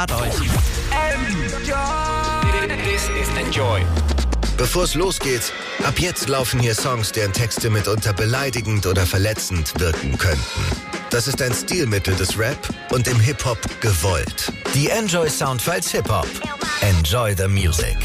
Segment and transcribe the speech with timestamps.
[0.00, 0.32] Hat euch.
[2.84, 3.82] This is Enjoy.
[4.56, 5.52] Bevor es losgeht,
[5.84, 10.62] ab jetzt laufen hier Songs, deren Texte mitunter beleidigend oder verletzend wirken könnten.
[11.10, 12.56] Das ist ein Stilmittel des Rap
[12.92, 14.50] und im Hip-Hop gewollt.
[14.72, 16.26] Die Enjoy Soundfiles Hip-Hop.
[16.80, 17.98] Enjoy the music.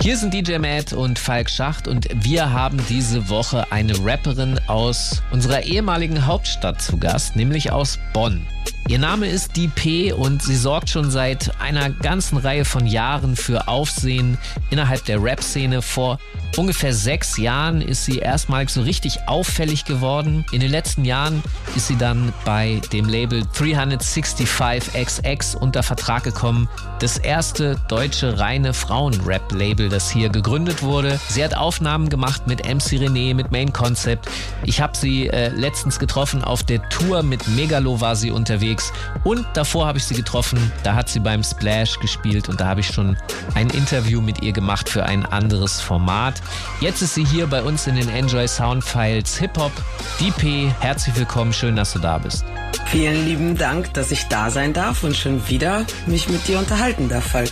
[0.00, 5.22] Hier sind DJ Matt und Falk Schacht und wir haben diese Woche eine Rapperin aus
[5.30, 8.44] unserer ehemaligen Hauptstadt zu Gast, nämlich aus Bonn.
[8.88, 13.66] Ihr Name ist DP und sie sorgt schon seit einer ganzen Reihe von Jahren für
[13.66, 14.38] Aufsehen
[14.70, 15.82] innerhalb der Rap-Szene.
[15.82, 16.20] Vor
[16.56, 20.46] ungefähr sechs Jahren ist sie erstmalig so richtig auffällig geworden.
[20.52, 21.42] In den letzten Jahren
[21.74, 26.68] ist sie dann bei dem Label 365XX unter Vertrag gekommen.
[27.00, 31.18] Das erste deutsche reine Frauen-Rap-Label, das hier gegründet wurde.
[31.28, 34.28] Sie hat Aufnahmen gemacht mit MC René, mit Main Concept.
[34.64, 38.75] Ich habe sie äh, letztens getroffen auf der Tour mit Megalo war sie unterwegs.
[39.24, 42.80] Und davor habe ich sie getroffen, da hat sie beim Splash gespielt und da habe
[42.80, 43.16] ich schon
[43.54, 46.42] ein Interview mit ihr gemacht für ein anderes Format.
[46.80, 49.72] Jetzt ist sie hier bei uns in den Enjoy Sound Files Hip Hop.
[50.20, 52.44] DP, herzlich willkommen, schön, dass du da bist.
[52.86, 57.08] Vielen lieben Dank, dass ich da sein darf und schon wieder mich mit dir unterhalten
[57.08, 57.50] darf, Falk.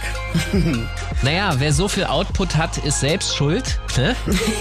[1.23, 3.81] naja, wer so viel Output hat, ist selbst schuld.
[3.97, 4.15] Ne?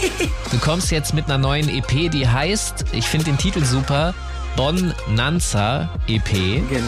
[0.52, 4.14] du kommst jetzt mit einer neuen EP, die heißt, ich finde den Titel super,
[4.56, 6.32] Bonn Nanza EP.
[6.70, 6.86] Genau.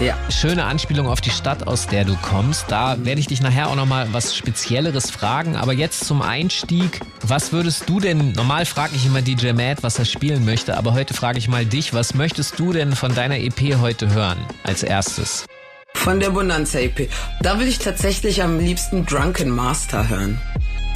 [0.00, 0.16] Ja.
[0.30, 2.66] Schöne Anspielung auf die Stadt, aus der du kommst.
[2.68, 5.56] Da werde ich dich nachher auch nochmal was Spezielleres fragen.
[5.56, 7.00] Aber jetzt zum Einstieg.
[7.22, 10.94] Was würdest du denn, normal frage ich immer DJ Matt, was er spielen möchte, aber
[10.94, 14.82] heute frage ich mal dich, was möchtest du denn von deiner EP heute hören als
[14.82, 15.46] erstes?
[15.94, 17.10] Von der Bonanza EP.
[17.42, 20.40] Da will ich tatsächlich am liebsten Drunken Master hören.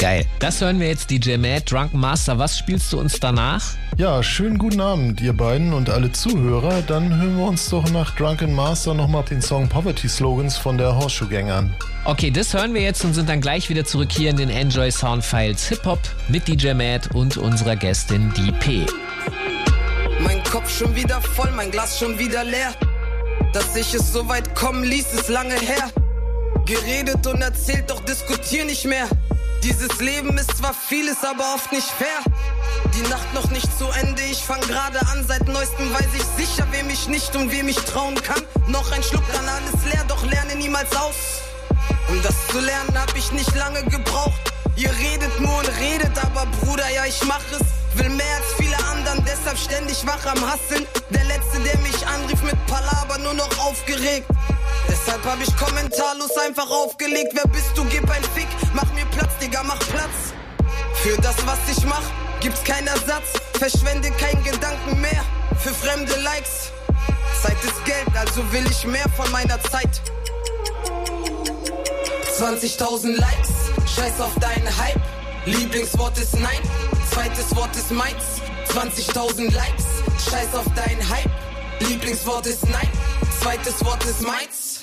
[0.05, 0.27] Geil.
[0.39, 2.39] Das hören wir jetzt, DJ Matt, Drunken Master.
[2.39, 3.65] Was spielst du uns danach?
[3.97, 6.83] Ja, schönen guten Abend, ihr beiden und alle Zuhörer.
[6.83, 10.95] Dann hören wir uns doch nach Drunken Master nochmal den Song Poverty Slogans von der
[10.95, 11.75] Horseshoe Gang an.
[12.05, 14.91] Okay, das hören wir jetzt und sind dann gleich wieder zurück hier in den Enjoy
[14.91, 18.87] Sound Files Hip Hop mit DJ Matt und unserer Gästin DP.
[20.21, 22.75] Mein Kopf schon wieder voll, mein Glas schon wieder leer.
[23.55, 25.89] Dass ich es so weit kommen ließ, ist lange her.
[26.67, 29.09] Geredet und erzählt, doch diskutier nicht mehr.
[29.65, 32.21] Dieses Leben ist zwar vieles, aber oft nicht fair.
[32.95, 35.25] Die Nacht noch nicht zu Ende, ich fang gerade an.
[35.27, 38.43] Seit neuestem weiß ich sicher, wem ich nicht und wem ich trauen kann.
[38.69, 41.41] Noch ein Schluck, dann alles leer, doch lerne niemals aus.
[42.11, 44.53] Um das zu lernen, hab ich nicht lange gebraucht.
[44.77, 47.99] Ihr redet nur und redet, aber Bruder, ja, ich mach es.
[47.99, 50.87] Will mehr als viele anderen, deshalb ständig wach am Hasseln.
[51.09, 54.27] Der Letzte, der mich anrief mit Palaber, nur noch aufgeregt.
[54.89, 57.33] Deshalb hab ich kommentarlos einfach aufgelegt.
[57.35, 57.85] Wer bist du?
[57.87, 58.49] Gib ein Fick.
[58.73, 60.33] Mach mir Platz, Digga, mach Platz.
[61.03, 62.03] Für das, was ich mach,
[62.41, 63.33] gibt's keinen Ersatz.
[63.59, 65.25] Verschwende keinen Gedanken mehr
[65.59, 66.73] für fremde Likes.
[67.43, 70.01] Zeit ist Geld, also will ich mehr von meiner Zeit.
[72.39, 73.51] 20.000 Likes,
[73.95, 75.01] scheiß auf deinen Hype.
[75.45, 76.59] Lieblingswort ist Nein,
[77.11, 78.41] zweites Wort ist meins.
[78.69, 79.85] 20.000 Likes,
[80.31, 81.31] scheiß auf deinen Hype.
[81.81, 82.89] Lieblingswort ist Nein,
[83.41, 84.74] zweites Wort ist meins.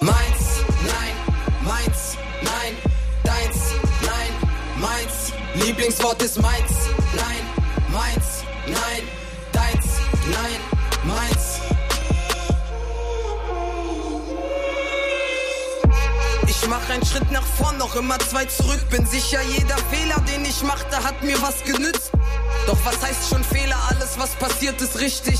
[0.00, 1.14] Meins, nein,
[1.62, 2.76] meins, nein,
[3.22, 4.32] deins, nein,
[4.80, 5.32] meins.
[5.54, 6.72] Lieblingswort ist meins,
[7.14, 7.44] nein,
[7.92, 9.02] meins, nein,
[9.52, 9.86] deins,
[10.30, 10.60] nein,
[11.04, 11.35] meins.
[16.68, 18.80] Mach einen Schritt nach vorn, noch immer zwei zurück.
[18.90, 22.10] Bin sicher, jeder Fehler, den ich machte, hat mir was genützt.
[22.66, 23.76] Doch was heißt schon Fehler?
[23.88, 25.38] Alles, was passiert, ist richtig.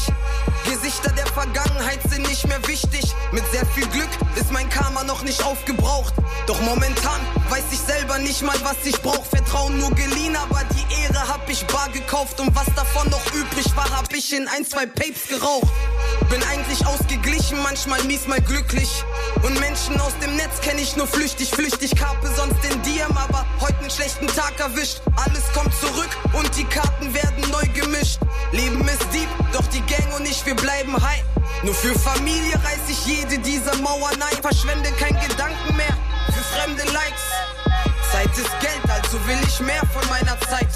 [0.65, 3.05] Gesichter der Vergangenheit sind nicht mehr wichtig.
[3.33, 6.15] Mit sehr viel Glück ist mein Karma noch nicht aufgebraucht.
[6.47, 9.25] Doch momentan weiß ich selber nicht mal, was ich brauch.
[9.27, 12.39] Vertrauen nur geliehen, aber die Ehre hab ich bar gekauft.
[12.39, 15.73] Und was davon noch übrig war, hab ich in ein, zwei Papes geraucht.
[16.31, 19.05] Bin eigentlich ausgeglichen, manchmal mies, mal glücklich.
[19.43, 21.97] Und Menschen aus dem Netz kenne ich nur flüchtig, flüchtig.
[21.97, 25.01] Karpe sonst den DM, aber heute einen schlechten Tag erwischt.
[25.17, 28.21] Alles kommt zurück und die Karten werden neu gemischt.
[28.53, 31.25] Leben ist deep, doch die Gang und ich, wir bleiben high.
[31.63, 34.43] Nur für Familie reiß ich jede dieser Mauern ein.
[34.43, 35.97] Verschwende kein Gedanken mehr
[36.27, 37.25] für fremde Likes.
[38.13, 40.69] Zeit ist Geld, also will ich mehr von meiner Zeit.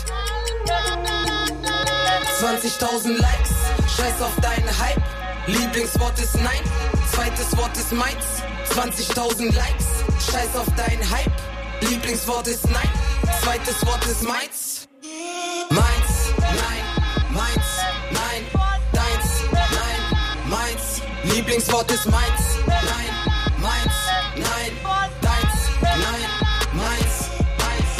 [2.41, 3.51] 20.000 Likes,
[3.97, 5.03] scheiß auf deinen Hype.
[5.47, 6.65] Lieblingswort ist Nein,
[7.13, 8.50] zweites Wort ist meins.
[8.71, 9.87] 20.000 Likes,
[10.31, 11.33] scheiß auf deinen Hype.
[11.81, 12.89] Lieblingswort ist Nein,
[13.43, 14.89] zweites Wort ist meins.
[15.71, 16.85] Meins, nein,
[17.31, 17.67] meins,
[18.13, 18.47] nein,
[18.93, 20.03] deins, nein,
[20.47, 21.03] meins.
[21.35, 23.15] Lieblingswort ist meins, nein,
[23.59, 23.95] meins,
[24.37, 24.73] nein,
[25.21, 26.31] deins, nein,
[26.73, 27.93] meins, meins.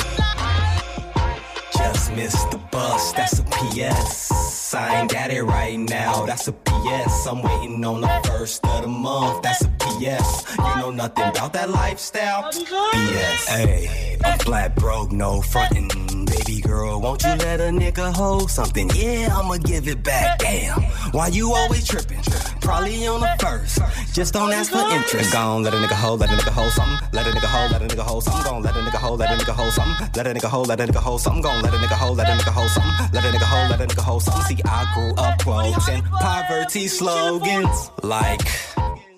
[1.77, 4.60] Just missed the bus, that's a PS.
[4.75, 6.27] I ain't got it right now.
[6.27, 7.27] That's a PS.
[7.27, 9.43] I'm waiting on the first of the month.
[9.43, 10.57] That's a PS.
[10.59, 12.51] You know nothing about that lifestyle.
[12.53, 13.49] BS.
[13.49, 16.30] Hey, I'm flat broke, no frontin'.
[16.47, 18.91] Baby girl, won't you let a nigga hold something?
[18.95, 20.39] Yeah, I'ma give it back.
[20.39, 20.81] Damn,
[21.13, 22.23] why you always trippin'?
[22.63, 23.79] Probably on the first.
[24.15, 25.33] Just don't ask for interest.
[25.33, 27.09] Gone, let a nigga hold, let a nigga hold something.
[27.13, 28.45] Let a nigga hold, let a nigga hold something.
[28.45, 30.09] Gon' let a nigga hold, let a nigga hold something.
[30.15, 31.43] Let a nigga hold, let a nigga hold something.
[31.43, 32.93] Gon' let a nigga hold, let a nigga hold something.
[33.13, 34.57] Let a nigga hold, let a nigga hold something.
[34.57, 38.49] See, I grew up quoting poverty slogans like.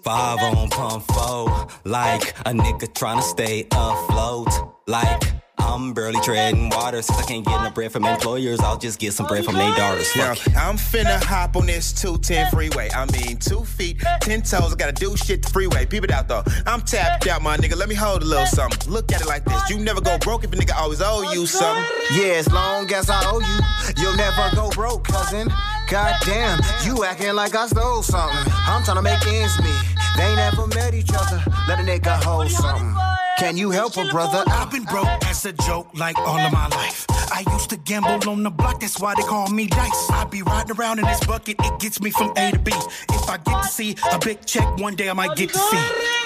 [0.03, 4.49] Five on pump four, like a nigga tryna stay afloat,
[4.89, 5.23] like
[5.63, 8.61] I'm barely treading water since I can't get no bread from employers.
[8.61, 10.15] I'll just get some bread from their daughters.
[10.15, 10.57] Yeah, Fuck it.
[10.57, 12.91] I'm finna hop on this 210 freeway.
[12.95, 14.73] I mean, two feet, ten toes.
[14.73, 15.87] I gotta do shit the freeway.
[15.87, 16.43] Peep it out though.
[16.67, 17.77] I'm tapped out, my nigga.
[17.77, 18.93] Let me hold a little something.
[18.93, 19.71] Look at it like this.
[19.71, 21.85] You never go broke if a nigga always owe you something.
[22.13, 25.49] Yeah, as long as I owe you, you'll never go broke, cousin.
[25.89, 28.53] Goddamn, you acting like I stole something.
[28.67, 29.83] I'm trying to make ends meet.
[30.17, 31.43] They ain't never met each other.
[31.69, 32.95] Let a nigga hold something.
[33.39, 34.45] Can you help a brother?
[34.47, 37.07] I've been broke as a joke like all of my life.
[37.33, 40.11] I used to gamble on the block, that's why they call me dice.
[40.11, 42.73] I be riding around in this bucket, it gets me from A to B.
[43.11, 45.77] If I get to see a big check, one day I might get to see.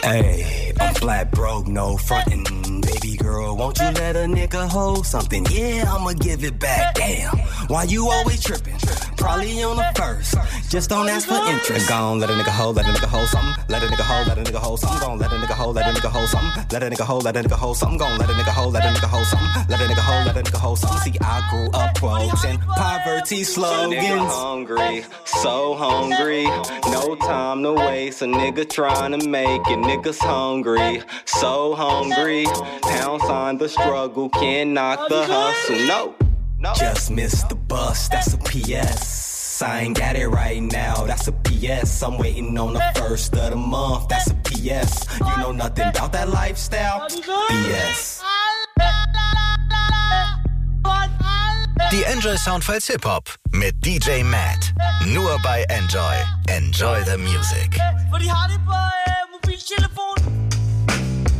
[0.02, 2.44] Hey, I'm flat broke, no frontin'.
[2.82, 5.46] Baby girl, won't you let a nigga hold something?
[5.50, 6.96] Yeah, I'ma give it back.
[6.96, 7.36] Damn,
[7.68, 8.76] why you always trippin'?
[9.16, 10.34] Probably on the first.
[10.70, 11.88] Just don't ask for interest.
[11.88, 13.64] Gone, let a nigga hold, let a nigga hold something.
[13.68, 15.00] Let a nigga hold, let a nigga hold something.
[15.00, 16.64] Gon' let a nigga hold, let a nigga hold something.
[16.70, 17.98] Let a nigga hold, let a nigga hold something.
[17.98, 19.48] Gon' let a nigga hold, let a nigga hold something.
[19.68, 21.12] Let a nigga hold, let a nigga hold something.
[21.12, 24.32] See, I grew up quoting poverty slogans.
[24.32, 26.44] hungry, so hungry.
[26.90, 28.22] No time to waste.
[28.22, 29.78] A nigga trying to make it.
[29.78, 32.46] Niggas hungry, so hungry.
[32.82, 35.86] Pound sign the struggle, can't knock the hustle.
[35.86, 36.14] No.
[36.74, 39.35] Just missed the bus, that's a PS.
[39.62, 42.02] I ain't got it right now, that's a PS.
[42.02, 45.06] I'm waiting on the first of the month, that's a PS.
[45.18, 47.08] You know nothing about that lifestyle?
[47.08, 48.22] BS.
[51.90, 54.72] Die Enjoy Soundfiles Hip Hop mit DJ Matt.
[55.06, 56.16] Nur bei Enjoy.
[56.48, 57.78] Enjoy the Music.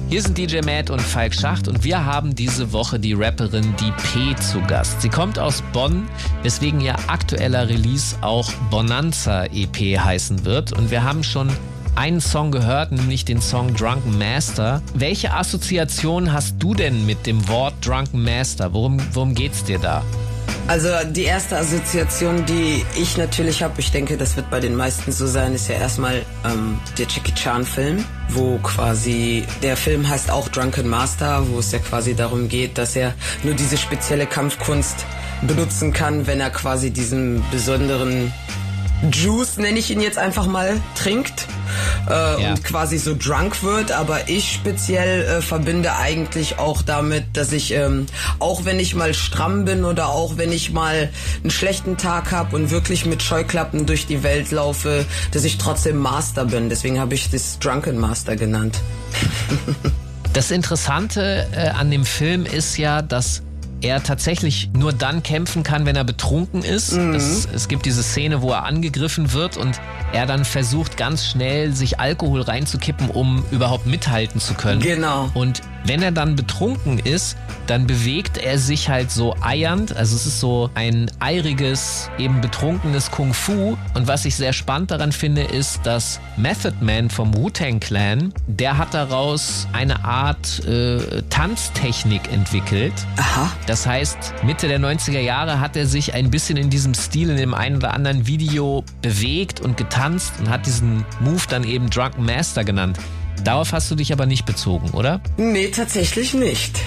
[0.09, 3.91] Hier sind DJ Matt und Falk Schacht und wir haben diese Woche die Rapperin Die
[3.91, 5.03] P zu Gast.
[5.03, 6.09] Sie kommt aus Bonn,
[6.45, 10.73] weswegen ihr aktueller Release auch Bonanza EP heißen wird.
[10.73, 11.51] Und wir haben schon
[11.97, 14.81] einen Song gehört, nämlich den Song Drunken Master.
[14.95, 18.73] Welche Assoziation hast du denn mit dem Wort Drunken Master?
[18.73, 20.05] Worum, worum geht's dir da?
[20.69, 25.13] Also die erste Assoziation, die ich natürlich habe, ich denke, das wird bei den meisten
[25.13, 30.29] so sein, ist ja erstmal ähm, der Jackie Chan Film, wo quasi der Film heißt
[30.29, 33.15] auch Drunken Master, wo es ja quasi darum geht, dass er
[33.45, 35.07] nur diese spezielle Kampfkunst
[35.43, 38.33] benutzen kann, wenn er quasi diesen besonderen
[39.13, 41.47] Juice, nenne ich ihn jetzt einfach mal, trinkt
[42.09, 42.51] äh, Ja.
[42.51, 43.93] und quasi so drunk wird.
[43.93, 48.07] Aber ich speziell äh, verbinde eigentlich auch damit, dass ich, ähm,
[48.39, 51.11] auch wenn ich mal stramm bin oder auch wenn ich mal
[51.43, 55.99] einen schlechten Tag habe und wirklich mit Scheuklappen durch die Welt laufe, dass ich trotzdem
[55.99, 56.69] Master bin.
[56.69, 58.79] Deswegen habe ich das Drunken Master genannt.
[60.33, 63.41] Das Interessante äh, an dem Film ist ja, dass
[63.87, 66.93] er tatsächlich nur dann kämpfen kann, wenn er betrunken ist.
[66.93, 69.81] Es, es gibt diese Szene, wo er angegriffen wird und
[70.13, 74.81] er dann versucht ganz schnell sich Alkohol reinzukippen, um überhaupt mithalten zu können.
[74.81, 75.31] Genau.
[75.35, 79.97] Und wenn er dann betrunken ist, dann bewegt er sich halt so eiernd.
[79.97, 83.77] Also es ist so ein eiriges, eben betrunkenes Kung Fu.
[83.95, 88.79] Und was ich sehr spannend daran finde, ist, dass Method Man vom Wu-Tang Clan, der
[88.79, 92.95] hat daraus eine Art äh, Tanztechnik entwickelt.
[93.17, 93.53] Aha.
[93.67, 97.37] Das heißt, Mitte der 90er Jahre hat er sich ein bisschen in diesem Stil in
[97.37, 102.25] dem einen oder anderen Video bewegt und getanzt und hat diesen Move dann eben Drunken
[102.25, 102.97] Master genannt.
[103.45, 105.21] Darauf hast du dich aber nicht bezogen, oder?
[105.37, 106.81] Nee, tatsächlich nicht.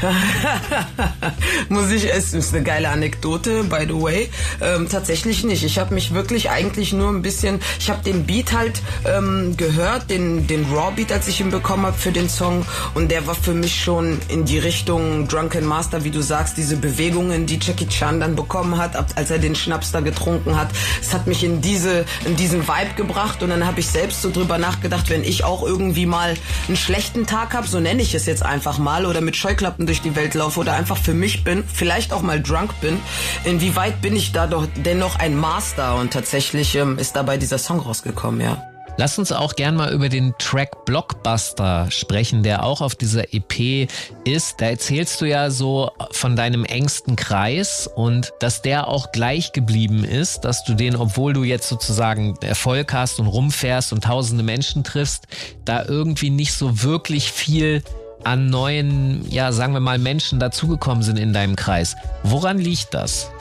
[1.70, 4.30] Muss ich, es ist eine geile Anekdote, by the way.
[4.62, 5.64] Ähm, tatsächlich nicht.
[5.64, 10.10] Ich habe mich wirklich eigentlich nur ein bisschen, ich habe den Beat halt ähm, gehört,
[10.10, 12.66] den, den Raw-Beat, als ich ihn bekommen habe für den Song.
[12.94, 16.78] Und der war für mich schon in die Richtung Drunken Master, wie du sagst, diese
[16.78, 20.70] Bewegungen, die Jackie Chan dann bekommen hat, als er den Schnaps da getrunken hat.
[21.02, 24.32] Es hat mich in diese, in diesen Vibe gebracht und dann habe ich selbst so
[24.32, 26.36] drüber nachgedacht, wenn ich auch irgendwie mal
[26.68, 30.02] einen schlechten Tag habe, so nenne ich es jetzt einfach mal, oder mit Scheuklappen durch
[30.02, 33.00] die Welt laufe oder einfach für mich bin, vielleicht auch mal drunk bin,
[33.44, 37.80] inwieweit bin ich da doch dennoch ein Master und tatsächlich ähm, ist dabei dieser Song
[37.80, 38.69] rausgekommen, ja.
[39.00, 43.88] Lass uns auch gern mal über den Track Blockbuster sprechen, der auch auf dieser EP
[44.26, 44.60] ist.
[44.60, 50.04] Da erzählst du ja so von deinem engsten Kreis und dass der auch gleich geblieben
[50.04, 54.84] ist, dass du den, obwohl du jetzt sozusagen Erfolg hast und rumfährst und tausende Menschen
[54.84, 55.28] triffst,
[55.64, 57.84] da irgendwie nicht so wirklich viel
[58.26, 61.96] an neuen, ja, sagen wir mal, Menschen dazugekommen sind in deinem Kreis.
[62.24, 63.32] Woran liegt das?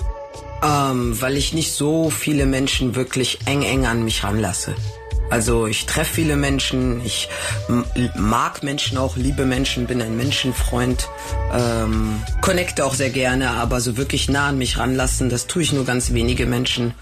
[0.62, 4.76] Ähm, weil ich nicht so viele Menschen wirklich eng, eng an mich ranlasse.
[5.30, 7.28] Also ich treffe viele Menschen, ich
[8.16, 11.08] mag Menschen auch, liebe Menschen, bin ein Menschenfreund,
[11.52, 15.72] ähm, connecte auch sehr gerne, aber so wirklich nah an mich ranlassen, das tue ich
[15.72, 16.94] nur ganz wenige Menschen.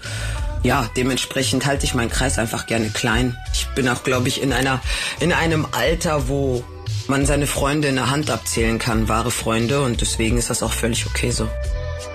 [0.63, 3.37] Ja, dementsprechend halte ich meinen Kreis einfach gerne klein.
[3.53, 4.81] Ich bin auch, glaube ich, in einer
[5.19, 6.63] in einem Alter, wo
[7.07, 10.73] man seine Freunde in der Hand abzählen kann, wahre Freunde, und deswegen ist das auch
[10.73, 11.47] völlig okay so.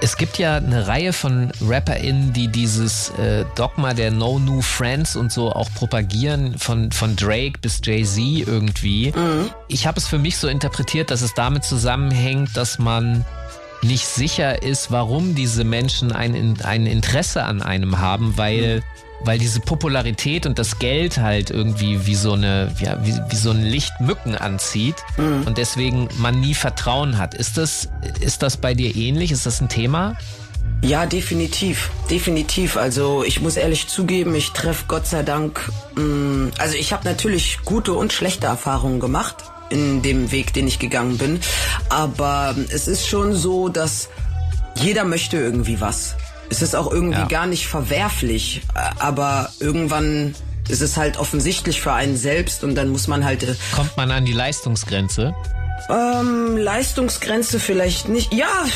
[0.02, 5.14] Es gibt ja eine Reihe von RapperInnen, die dieses äh, Dogma der No New Friends
[5.14, 9.12] und so auch propagieren, von, von Drake bis Jay-Z irgendwie.
[9.14, 9.50] Mhm.
[9.68, 13.24] Ich habe es für mich so interpretiert, dass es damit zusammenhängt, dass man
[13.82, 19.38] nicht sicher ist, warum diese Menschen ein, ein Interesse an einem haben, weil mhm weil
[19.38, 23.62] diese Popularität und das Geld halt irgendwie wie so eine, ja, wie, wie so ein
[23.62, 25.44] Licht Mücken anzieht mhm.
[25.46, 27.34] und deswegen man nie Vertrauen hat.
[27.34, 27.88] Ist das,
[28.20, 29.32] ist das bei dir ähnlich?
[29.32, 30.16] Ist das ein Thema?
[30.84, 32.76] Ja, definitiv, definitiv.
[32.76, 37.04] Also ich muss ehrlich zugeben, ich treffe Gott sei Dank, mh, mm, also ich habe
[37.04, 39.36] natürlich gute und schlechte Erfahrungen gemacht
[39.70, 41.40] in dem Weg, den ich gegangen bin,
[41.88, 44.08] aber es ist schon so, dass
[44.74, 46.16] jeder möchte irgendwie was
[46.52, 47.26] es ist auch irgendwie ja.
[47.26, 48.60] gar nicht verwerflich,
[48.98, 50.34] aber irgendwann
[50.68, 53.42] ist es halt offensichtlich für einen selbst und dann muss man halt.
[53.42, 55.34] Äh, Kommt man an die Leistungsgrenze?
[55.88, 58.34] Ähm, Leistungsgrenze vielleicht nicht.
[58.34, 58.66] Ja,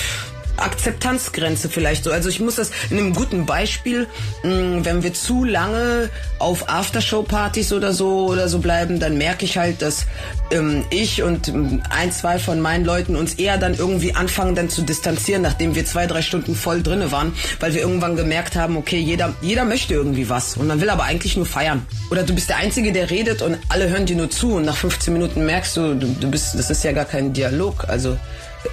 [0.56, 2.10] Akzeptanzgrenze vielleicht so.
[2.10, 4.06] Also ich muss das in einem guten Beispiel,
[4.42, 9.58] mm, wenn wir zu lange auf Aftershow-Partys oder so oder so bleiben, dann merke ich
[9.58, 10.06] halt, dass
[10.50, 14.68] ähm, ich und ähm, ein, zwei von meinen Leuten uns eher dann irgendwie anfangen dann
[14.68, 18.76] zu distanzieren, nachdem wir zwei, drei Stunden voll drinne waren, weil wir irgendwann gemerkt haben,
[18.76, 21.86] okay, jeder, jeder möchte irgendwie was und man will aber eigentlich nur feiern.
[22.10, 24.76] Oder du bist der Einzige, der redet und alle hören dir nur zu und nach
[24.76, 27.88] 15 Minuten merkst du, du, du bist, das ist ja gar kein Dialog.
[27.88, 28.16] Also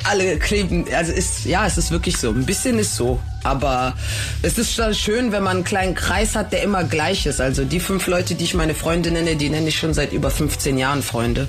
[0.04, 2.30] alle kleben, also ist, ja, es ist wirklich so.
[2.30, 3.20] Ein bisschen ist so.
[3.44, 3.94] Aber
[4.42, 7.42] es ist schon schön, wenn man einen kleinen Kreis hat, der immer gleich ist.
[7.42, 10.32] Also die fünf Leute, die ich meine Freunde nenne, die nenne ich schon seit über
[10.32, 11.48] 15 Jahren Freunde.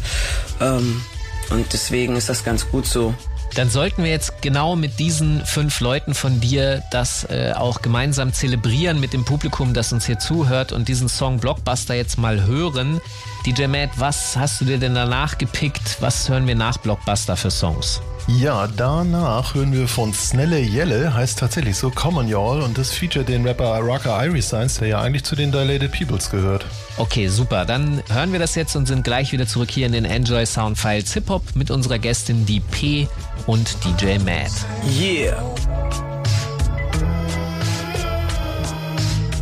[0.61, 1.03] Ähm,
[1.51, 3.15] und deswegen ist das ganz gut so.
[3.55, 8.33] Dann sollten wir jetzt genau mit diesen fünf Leuten von dir das äh, auch gemeinsam
[8.33, 13.01] zelebrieren mit dem Publikum, das uns hier zuhört und diesen Song Blockbuster jetzt mal hören.
[13.47, 15.99] DJ Matt, was hast du dir denn danach gepickt?
[16.01, 18.01] Was hören wir nach Blockbuster für Songs?
[18.27, 23.23] Ja, danach hören wir von Snelle Jelle, heißt tatsächlich so Common Y'all und das feature
[23.23, 26.65] den Rapper Rocker Irie Science, der ja eigentlich zu den Dilated Peoples gehört.
[26.97, 27.67] Okay, super.
[27.67, 30.79] Dann hören wir das jetzt und sind gleich wieder zurück hier in den Enjoy Sound
[30.79, 33.09] Files Hip Hop mit unserer Gästin die P
[33.47, 34.53] und DJ Matt.
[34.99, 35.43] Yeah.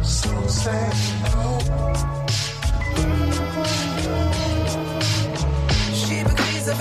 [0.03, 0.29] So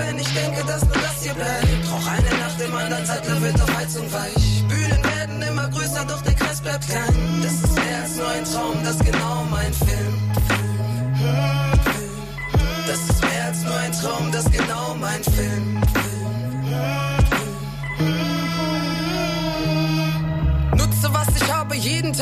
[0.06, 1.90] wenn ich denke, dass nur das hier bleibt.
[1.90, 4.64] Rauch eine Nacht im anderen Zeitler wird auf Heizung weich.
[4.68, 7.42] Bühnen werden immer größer, doch der Kreis bleibt klein.
[7.42, 10.31] Das ist mehr als nur ein Traum, das ist genau mein Film.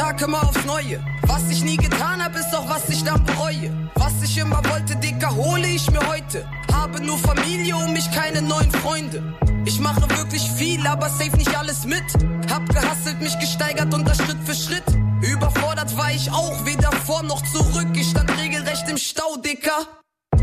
[0.00, 0.98] Tag immer aufs Neue.
[1.24, 3.70] Was ich nie getan habe, ist auch was ich dann bereue.
[3.96, 6.48] Was ich immer wollte, Dicker, hole ich mir heute.
[6.72, 9.22] Habe nur Familie um mich, keine neuen Freunde.
[9.66, 12.02] Ich mache wirklich viel, aber safe nicht alles mit.
[12.50, 14.84] Hab gehasselt, mich gesteigert und das Schritt für Schritt.
[15.20, 17.88] Überfordert war ich auch, weder vor noch zurück.
[17.92, 19.86] Ich stand regelrecht im Stau, Dicker.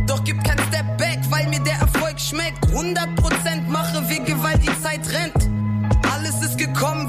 [0.05, 2.63] Doch gibt kein Step back, weil mir der Erfolg schmeckt.
[2.67, 5.49] 100% mache Wege, weil die Zeit rennt.
[6.13, 7.06] Alles ist gekommen,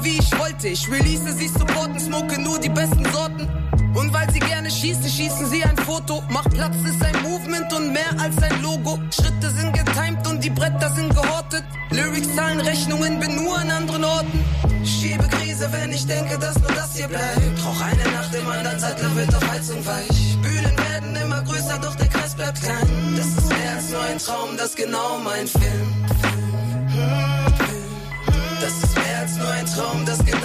[0.61, 3.47] Ich release sie, supporten, smoke nur die besten Sorten.
[3.95, 6.21] Und weil sie gerne schießen, schießen sie ein Foto.
[6.29, 8.99] Macht Platz ist ein Movement und mehr als ein Logo.
[9.09, 11.63] Schritte sind getimed und die Bretter sind gehortet.
[11.91, 14.43] Lyrics, Zahlen, Rechnungen, bin nur an anderen Orten.
[14.83, 17.65] Schiebe Krise, wenn ich denke, dass nur das hier bleibt.
[17.65, 20.37] Rauch eine Nacht im anderen Zeitler wird auf Heizung weich.
[20.41, 23.15] Bühnen werden immer größer, doch der Kreis bleibt klein.
[23.15, 26.05] Das ist mehr als nur ein Traum, das ist genau mein Film.
[28.61, 30.38] Das ist mehr als nur ein Traum, das genau.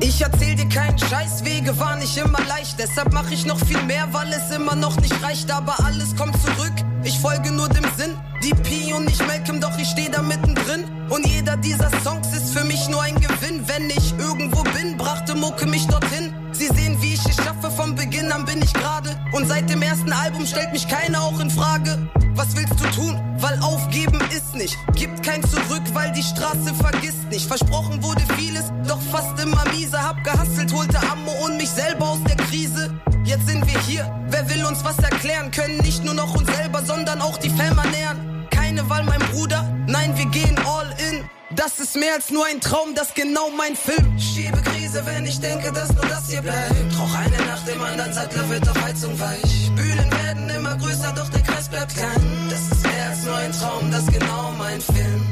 [0.00, 2.78] Ich erzähl dir keinen Scheiß, Wege waren nicht immer leicht.
[2.78, 5.50] Deshalb mach ich noch viel mehr, weil es immer noch nicht reicht.
[5.50, 6.72] Aber alles kommt zurück,
[7.04, 8.16] ich folge nur dem Sinn.
[8.42, 10.84] Die P und nicht Malcolm, doch ich steh da mittendrin.
[11.08, 13.66] Und jeder dieser Songs ist für mich nur ein Gewinn.
[13.66, 16.32] Wenn ich irgendwo bin, brachte Mucke mich dorthin.
[16.52, 19.10] Sie sehen, wie ich es schaffe, von Beginn an bin ich gerade.
[19.32, 22.08] Und seit dem ersten Album stellt mich keiner auch in Frage.
[22.36, 23.18] Was willst du tun?
[23.38, 24.76] Weil aufgeben ist nicht.
[24.94, 27.46] Gibt kein Zurück, weil die Straße vergisst nicht.
[27.46, 30.02] Versprochen wurde vieles, doch fast immer miese.
[30.02, 32.94] Hab gehasselt, holte Ammo und mich selber aus der Krise.
[33.24, 34.04] Jetzt sind wir hier.
[34.28, 35.50] Wer will uns was erklären?
[35.50, 38.46] Können nicht nur noch uns selber, sondern auch die Fam ernähren.
[38.50, 39.62] Keine Wahl, mein Bruder.
[39.86, 41.24] Nein, wir gehen all in.
[41.56, 44.18] Das ist mehr als nur ein Traum, das genau mein Film.
[44.18, 46.98] Schiebe Krise, wenn ich denke, dass nur das hier bleibt.
[46.98, 49.70] Rauch eine nach dem anderen, Zeitler wird auf Heizung weich.
[49.74, 52.48] Bühnen werden immer größer, doch der Kreis bleibt klein.
[52.50, 55.22] Das ist mehr als nur ein Traum, das genau mein Film.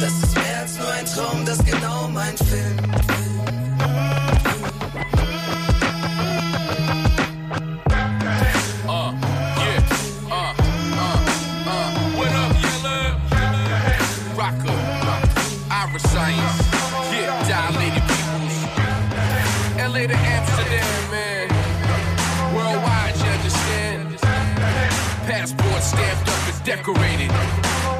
[0.00, 1.71] Das ist mehr als nur ein Traum, das genau
[26.76, 27.30] decorated.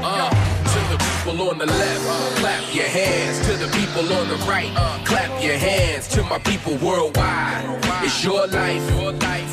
[0.04, 0.30] Uh,
[0.72, 3.36] to the people on the left, clap your hands.
[3.46, 4.72] To the people on the right,
[5.04, 6.08] clap your hands.
[6.08, 7.64] To my people worldwide,
[8.02, 8.82] it's your life.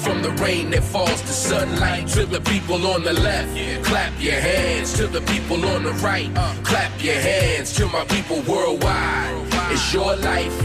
[0.04, 2.08] From the rain that falls to sunlight.
[2.16, 3.50] To the people on the left,
[3.84, 4.94] clap your hands.
[4.94, 6.30] To the people on the right,
[6.64, 7.74] clap your hands.
[7.74, 9.34] To my people worldwide,
[9.74, 10.56] it's your life.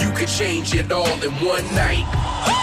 [0.00, 2.59] You could change it all in one night.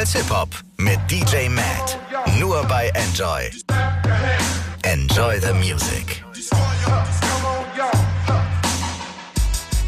[0.00, 1.98] Enjoy Soundfiles Hip Hop mit DJ Matt.
[2.38, 3.50] Nur bei Enjoy.
[4.82, 6.19] Enjoy the music.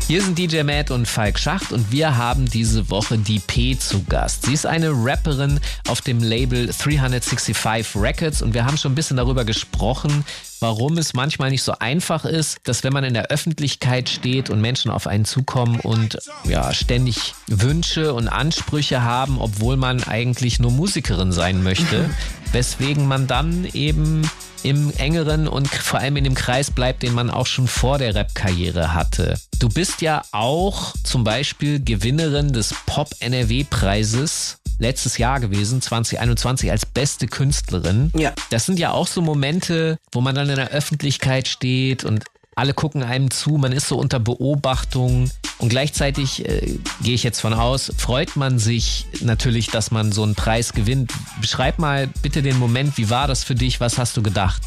[0.08, 4.02] Hier sind DJ Matt und Falk Schacht und wir haben diese Woche die P zu
[4.04, 4.46] Gast.
[4.46, 9.16] Sie ist eine Rapperin auf dem Label 365 Records und wir haben schon ein bisschen
[9.16, 10.24] darüber gesprochen,
[10.60, 14.60] warum es manchmal nicht so einfach ist, dass wenn man in der Öffentlichkeit steht und
[14.60, 20.72] Menschen auf einen zukommen und ja, ständig Wünsche und Ansprüche haben, obwohl man eigentlich nur
[20.72, 22.10] Musikerin sein möchte,
[22.52, 24.28] weswegen man dann eben
[24.62, 28.14] im engeren und vor allem in dem Kreis bleibt, den man auch schon vor der
[28.14, 29.38] Rap-Karriere hatte.
[29.58, 37.26] Du bist ja auch zum Beispiel Gewinnerin des Pop-NRW-Preises letztes Jahr gewesen, 2021, als beste
[37.26, 38.10] Künstlerin.
[38.16, 38.32] Ja.
[38.50, 42.74] Das sind ja auch so Momente, wo man dann in der Öffentlichkeit steht und alle
[42.74, 47.54] gucken einem zu, man ist so unter Beobachtung und gleichzeitig äh, gehe ich jetzt von
[47.54, 51.12] aus, freut man sich natürlich, dass man so einen Preis gewinnt.
[51.40, 54.62] Beschreib mal bitte den Moment, wie war das für dich, was hast du gedacht?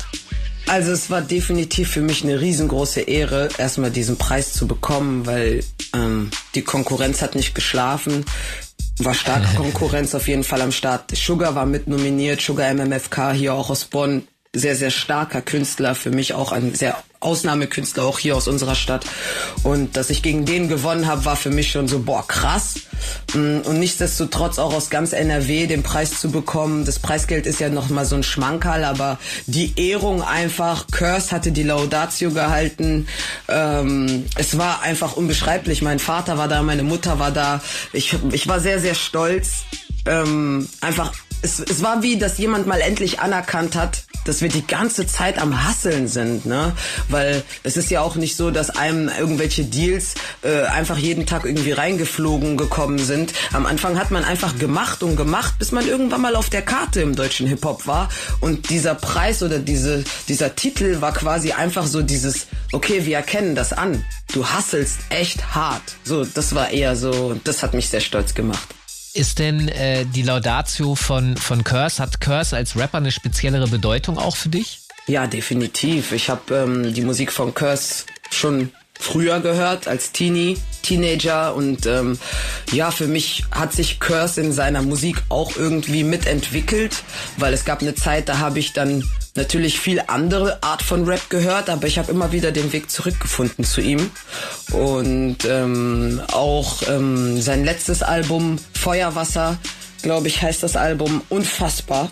[0.67, 5.63] Also es war definitiv für mich eine riesengroße Ehre, erstmal diesen Preis zu bekommen, weil
[5.95, 8.25] Ähm, die Konkurrenz hat nicht geschlafen.
[8.99, 11.15] War starke Konkurrenz auf jeden Fall am Start.
[11.15, 14.27] Sugar war mit nominiert, Sugar MMFK hier auch aus Bonn.
[14.53, 19.05] Sehr, sehr starker Künstler, für mich auch ein sehr Ausnahmekünstler, auch hier aus unserer Stadt.
[19.63, 22.75] Und dass ich gegen den gewonnen habe, war für mich schon so, boah, krass.
[23.33, 26.85] Mm, Und nichtsdestotrotz auch aus ganz NRW den Preis zu bekommen.
[26.85, 30.87] Das Preisgeld ist ja noch mal so ein Schmankerl, aber die Ehrung einfach.
[30.91, 33.07] Curse hatte die Laudatio gehalten.
[33.47, 35.81] Ähm, es war einfach unbeschreiblich.
[35.81, 37.61] Mein Vater war da, meine Mutter war da.
[37.91, 39.63] Ich, ich war sehr, sehr stolz.
[40.05, 44.67] Ähm, einfach, es, es war wie, dass jemand mal endlich anerkannt hat, dass wir die
[44.67, 46.73] ganze Zeit am Hasseln sind, ne?
[47.09, 51.45] Weil es ist ja auch nicht so, dass einem irgendwelche Deals äh, einfach jeden Tag
[51.45, 53.33] irgendwie reingeflogen gekommen sind.
[53.53, 57.01] Am Anfang hat man einfach gemacht und gemacht, bis man irgendwann mal auf der Karte
[57.01, 58.09] im deutschen Hip-Hop war.
[58.41, 63.55] Und dieser Preis oder diese, dieser Titel war quasi einfach so dieses, okay, wir erkennen
[63.55, 64.03] das an.
[64.33, 65.83] Du hasselst echt hart.
[66.03, 68.67] So, das war eher so, das hat mich sehr stolz gemacht.
[69.15, 74.17] Ist denn äh, die Laudatio von, von Curse, hat Curse als Rapper eine speziellere Bedeutung
[74.17, 74.81] auch für dich?
[75.07, 76.11] Ja, definitiv.
[76.11, 78.73] Ich habe ähm, die Musik von Curse schon
[79.05, 82.17] früher gehört als Teenie, Teenager und ähm,
[82.71, 87.03] ja, für mich hat sich Curse in seiner Musik auch irgendwie mitentwickelt,
[87.37, 89.03] weil es gab eine Zeit, da habe ich dann
[89.35, 93.63] natürlich viel andere Art von Rap gehört, aber ich habe immer wieder den Weg zurückgefunden
[93.63, 94.09] zu ihm.
[94.71, 99.57] Und ähm, auch ähm, sein letztes Album Feuerwasser,
[100.01, 101.21] glaube ich, heißt das Album.
[101.29, 102.09] Unfassbar.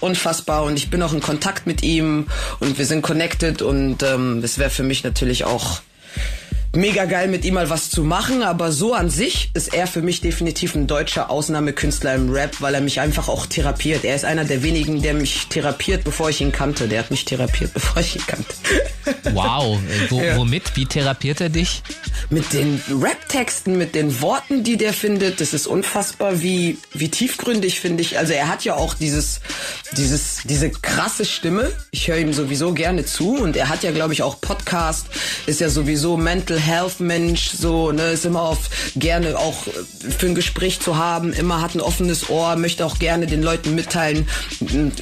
[0.00, 0.64] Unfassbar.
[0.64, 2.26] Und ich bin auch in Kontakt mit ihm
[2.60, 5.80] und wir sind connected und ähm, es wäre für mich natürlich auch
[6.74, 10.02] mega geil mit ihm mal was zu machen, aber so an sich ist er für
[10.02, 14.04] mich definitiv ein deutscher Ausnahmekünstler im Rap, weil er mich einfach auch therapiert.
[14.04, 16.86] Er ist einer der wenigen, der mich therapiert, bevor ich ihn kannte.
[16.88, 18.54] Der hat mich therapiert, bevor ich ihn kannte.
[19.32, 20.36] Wow, äh, wo, Ja.
[20.36, 20.76] womit?
[20.76, 21.82] Wie therapiert er dich?
[22.30, 27.80] Mit den Rap-Texten, mit den Worten, die der findet, das ist unfassbar, wie, wie tiefgründig
[27.80, 28.18] finde ich.
[28.18, 29.40] Also er hat ja auch dieses,
[29.96, 31.70] dieses, diese krasse Stimme.
[31.90, 35.06] Ich höre ihm sowieso gerne zu und er hat ja, glaube ich, auch Podcast,
[35.46, 40.26] ist ja sowieso Mental Health Mensch, so, ne, ist immer oft gerne auch äh, für
[40.26, 44.28] ein Gespräch zu haben, immer hat ein offenes Ohr, möchte auch gerne den Leuten mitteilen,
[44.60, 44.92] m,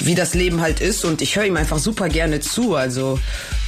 [0.00, 2.74] wie das Leben halt ist und ich höre ihm einfach super gerne zu.
[2.74, 3.18] Also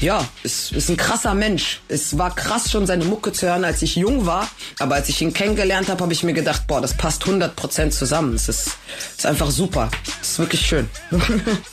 [0.00, 1.80] ja, ist, ist ein krasser Mensch.
[1.88, 5.20] Es war krass schon seine Mucke zu hören, als ich jung war, aber als ich
[5.20, 8.34] ihn kennengelernt habe, habe ich mir gedacht, boah, das passt 100% zusammen.
[8.34, 8.70] Es ist,
[9.16, 9.90] ist einfach super.
[10.22, 10.88] Es ist wirklich schön.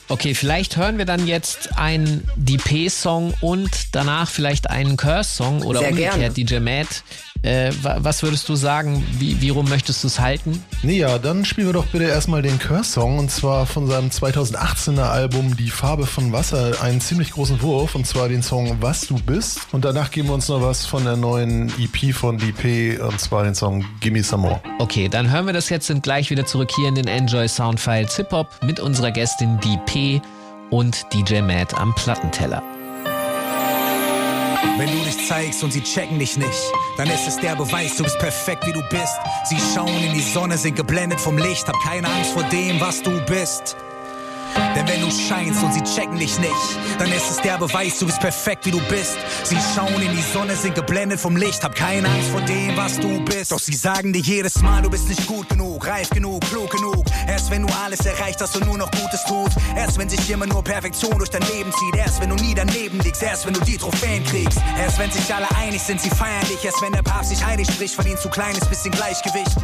[0.08, 5.90] Okay, vielleicht hören wir dann jetzt einen DP-Song und danach vielleicht einen Curse-Song oder Sehr
[5.90, 6.34] umgekehrt, gerne.
[6.34, 7.04] DJ Matt.
[7.42, 9.06] Äh, wa- was würdest du sagen?
[9.20, 10.64] Wie, wie rum möchtest du es halten?
[10.82, 15.04] Nee, ja, dann spielen wir doch bitte erstmal den Curse-Song und zwar von seinem 2018er
[15.10, 19.16] Album Die Farbe von Wasser, einen ziemlich großen Wurf und zwar den Song Was du
[19.16, 23.20] bist und danach geben wir uns noch was von der neuen EP von DP und
[23.20, 24.62] zwar den Song Gimme Some More.
[24.80, 28.16] Okay, dann hören wir das jetzt, sind gleich wieder zurück hier in den Enjoy Soundfiles
[28.16, 29.95] Hip Hop mit unserer Gästin DP
[30.72, 32.62] und DJ Matt am Plattenteller.
[34.78, 38.04] Wenn du dich zeigst und sie checken dich nicht, dann ist es der Beweis, du
[38.04, 39.16] bist perfekt wie du bist.
[39.46, 43.02] Sie schauen in die Sonne, sind geblendet vom Licht, hab keine Angst vor dem, was
[43.02, 43.78] du bist.
[44.76, 46.52] Denn wenn du scheinst und sie checken dich nicht,
[47.00, 49.18] dann ist es der Beweis, du bist perfekt wie du bist.
[49.44, 53.00] Sie schauen in die Sonne, sind geblendet vom Licht, hab keine Angst vor dem, was
[53.00, 53.52] du bist.
[53.52, 57.06] Doch sie sagen dir jedes Mal, du bist nicht gut genug, reif genug, klug genug.
[57.28, 59.52] Erst wenn du alles erreicht hast und nur noch Gutes tut.
[59.76, 61.96] Erst wenn sich immer nur Perfektion durch dein Leben zieht.
[61.96, 64.60] Erst wenn du nie daneben liegst, erst wenn du die Trophäen kriegst.
[64.78, 66.64] Erst wenn sich alle einig sind, sie feiern dich.
[66.64, 69.56] Erst wenn der Papst sich heilig spricht, verdient zu kleines bisschen Gleichgewicht.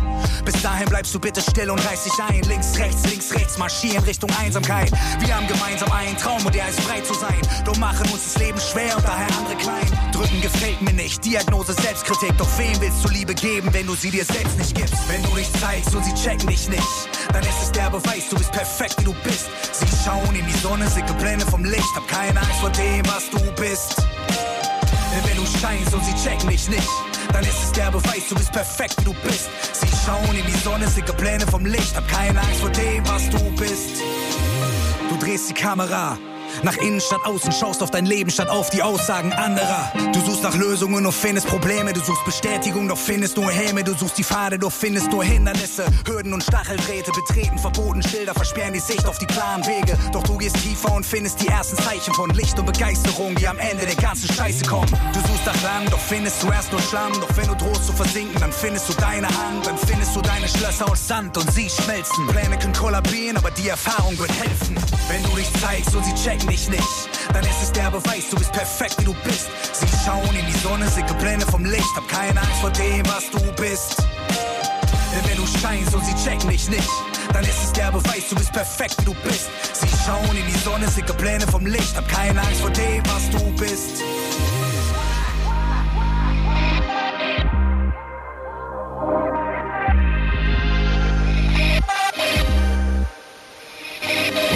[0.46, 2.42] Bis dahin bleibst du bitte still und reiß dich ein.
[2.44, 4.81] Links, rechts, links, rechts, marschieren Richtung Einsamkeit.
[5.20, 7.40] Wir haben gemeinsam einen Traum und der ist frei zu sein.
[7.66, 10.12] Doch machen uns das Leben schwer und daher andere klein.
[10.12, 12.38] Drücken gefällt mir nicht, Diagnose Selbstkritik.
[12.38, 14.96] Doch wem willst du Liebe geben, wenn du sie dir selbst nicht gibst?
[15.08, 18.38] Wenn du dich zeigst und sie checken dich nicht, dann ist es der Beweis, du
[18.38, 19.50] bist perfekt wie du bist.
[19.74, 21.96] Sie schauen in die Sonne, sind geblendet vom Licht.
[21.96, 23.96] Hab keine Angst vor dem, was du bist.
[25.24, 26.88] Wenn du scheinst und sie checken dich nicht,
[27.34, 29.50] dann ist es der Beweis, du bist perfekt wie du bist.
[29.74, 31.96] Sie schauen in die Sonne, sind geblendet vom Licht.
[31.96, 34.02] Hab keine Angst vor dem, was du bist.
[35.12, 36.18] Du drehst die Kamera.
[36.64, 39.92] Nach innen statt außen, schaust auf dein Leben statt auf die Aussagen anderer.
[40.14, 41.94] Du suchst nach Lösungen und findest Probleme.
[41.94, 43.84] Du suchst Bestätigung, doch findest nur Häme.
[43.84, 45.86] Du suchst die Pfade, doch findest nur Hindernisse.
[46.06, 49.98] Hürden und Stacheldrähte betreten, verboten Schilder versperren die Sicht auf die klaren Wege.
[50.12, 53.58] Doch du gehst tiefer und findest die ersten Zeichen von Licht und Begeisterung, die am
[53.58, 54.92] Ende der ganzen Scheiße kommen.
[55.14, 57.14] Du suchst nach Land, doch findest du erst nur Schlamm.
[57.14, 59.66] Doch wenn du drohst zu versinken, dann findest du deine Hand.
[59.66, 62.28] Dann findest du deine Schlösser aus Sand und sie schmelzen.
[62.28, 64.76] Pläne können kollabieren, aber die Erfahrung wird helfen.
[65.08, 68.38] Wenn du dich zeigst und sie checken dich nicht, dann ist es der Beweis, du
[68.38, 69.50] bist perfekt, wie du bist.
[69.74, 71.96] Sie schauen in die Sonne, sind geblendet vom Licht.
[71.96, 73.98] Hab keine Angst vor dem, was du bist.
[75.26, 76.90] Wenn du scheinst und sie checken dich nicht,
[77.34, 79.50] dann ist es der Beweis, du bist perfekt, wie du bist.
[79.74, 81.96] Sie schauen in die Sonne, sind geblendet vom Licht.
[81.96, 84.02] Hab keine Angst vor dem, was du bist.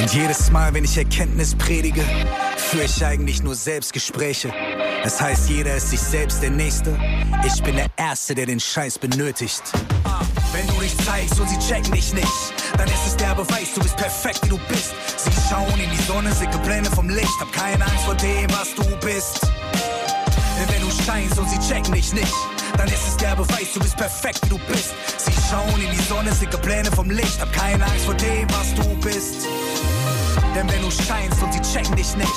[0.05, 2.03] Und jedes Mal, wenn ich Erkenntnis predige,
[2.57, 4.53] führe ich eigentlich nur Selbstgespräche.
[5.03, 6.95] Das heißt, jeder ist sich selbst der Nächste.
[7.43, 9.63] Ich bin der Erste, der den Scheiß benötigt.
[10.53, 13.81] Wenn du dich zeigst und sie checken dich nicht, dann ist es der Beweis, du
[13.81, 14.93] bist perfekt, wie du bist.
[15.17, 17.41] Sie schauen in die Sonne, sind geblendet vom Licht.
[17.41, 19.41] Hab keine Angst vor dem, was du bist.
[20.67, 22.33] Wenn du scheinst und sie checken dich nicht,
[22.77, 24.93] dann ist es der Beweis, du bist perfekt, wie du bist.
[25.17, 27.41] Sie schauen in die Sonne, sind geblendet vom Licht.
[27.41, 29.47] Hab keine Angst vor dem, was du bist.
[30.55, 32.31] Denn wenn du scheinst und sie checken dich nicht,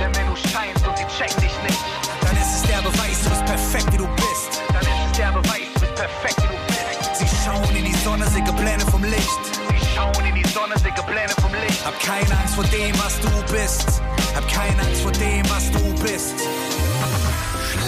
[0.00, 1.80] denn wenn du scheinst und sie checken dich nicht,
[2.22, 4.62] dann ist es der Beweis, du bist perfekt, wie du bist.
[4.68, 7.16] Dann ist es der Beweis, du bist perfekt, wie du bist.
[7.18, 9.40] Sie schauen in die Sonne, sind geblendet vom Licht.
[9.68, 11.84] Sie schauen in die Sonne, sind geblendet vom Licht.
[11.84, 14.00] Hab keine Angst vor dem, was du bist.
[14.36, 16.34] Hab keine Angst vor dem, was du bist.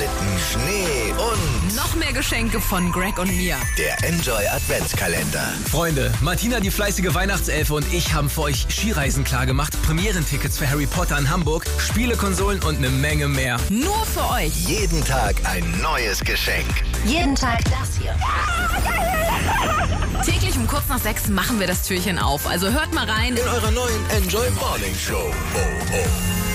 [0.02, 3.56] Schlitten, Schnee und Noch mehr Geschenke von Greg und mir.
[3.78, 5.52] der Enjoy Adventskalender.
[5.70, 10.86] Freunde, Martina, die fleißige Weihnachtselfe und ich haben für euch Skireisen klargemacht, Premierentickets für Harry
[10.86, 13.58] Potter in Hamburg, Spielekonsolen und eine Menge mehr.
[13.68, 14.52] Nur für euch.
[14.66, 16.66] Jeden Tag ein neues Geschenk.
[17.06, 18.16] Jeden Tag das hier.
[20.24, 22.48] Täglich um kurz nach sechs machen wir das Türchen auf.
[22.48, 23.36] Also hört mal rein.
[23.36, 25.32] In eurer neuen Enjoy Morning Show.
[25.54, 25.58] Oh,
[25.94, 26.51] oh.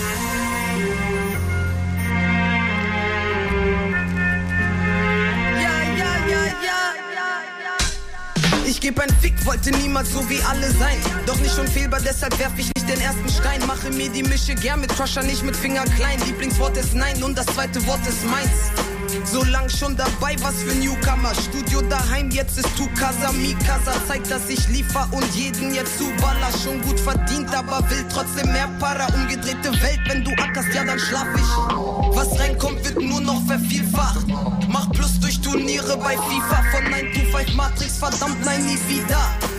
[8.67, 10.97] Ich geb ein Fick, wollte niemals so wie alle sein.
[11.25, 13.62] Doch nicht unfehlbar, deshalb werf ich den ersten Stein.
[13.67, 16.19] Mache mir die Mische gern mit Crusher, nicht mit Finger klein.
[16.26, 18.71] Lieblingswort ist Nein und das zweite Wort ist meins.
[19.26, 21.34] So lang schon dabei, was für Newcomer.
[21.36, 23.93] Studio daheim, jetzt ist Tukasa Mikasa.
[24.08, 26.50] Zeigt, dass ich liefer und jeden jetzt zuballer.
[26.63, 29.08] Schon gut verdient, aber will trotzdem mehr Para.
[29.13, 32.15] Umgedrehte Welt, wenn du ackerst, ja dann schlaf ich.
[32.15, 34.28] Was reinkommt, wird nur noch vervielfacht.
[34.69, 36.63] Mach Plus durch Turniere bei FIFA.
[36.71, 39.57] Von 9 to 5 Matrix, verdammt, nein, nie wieder.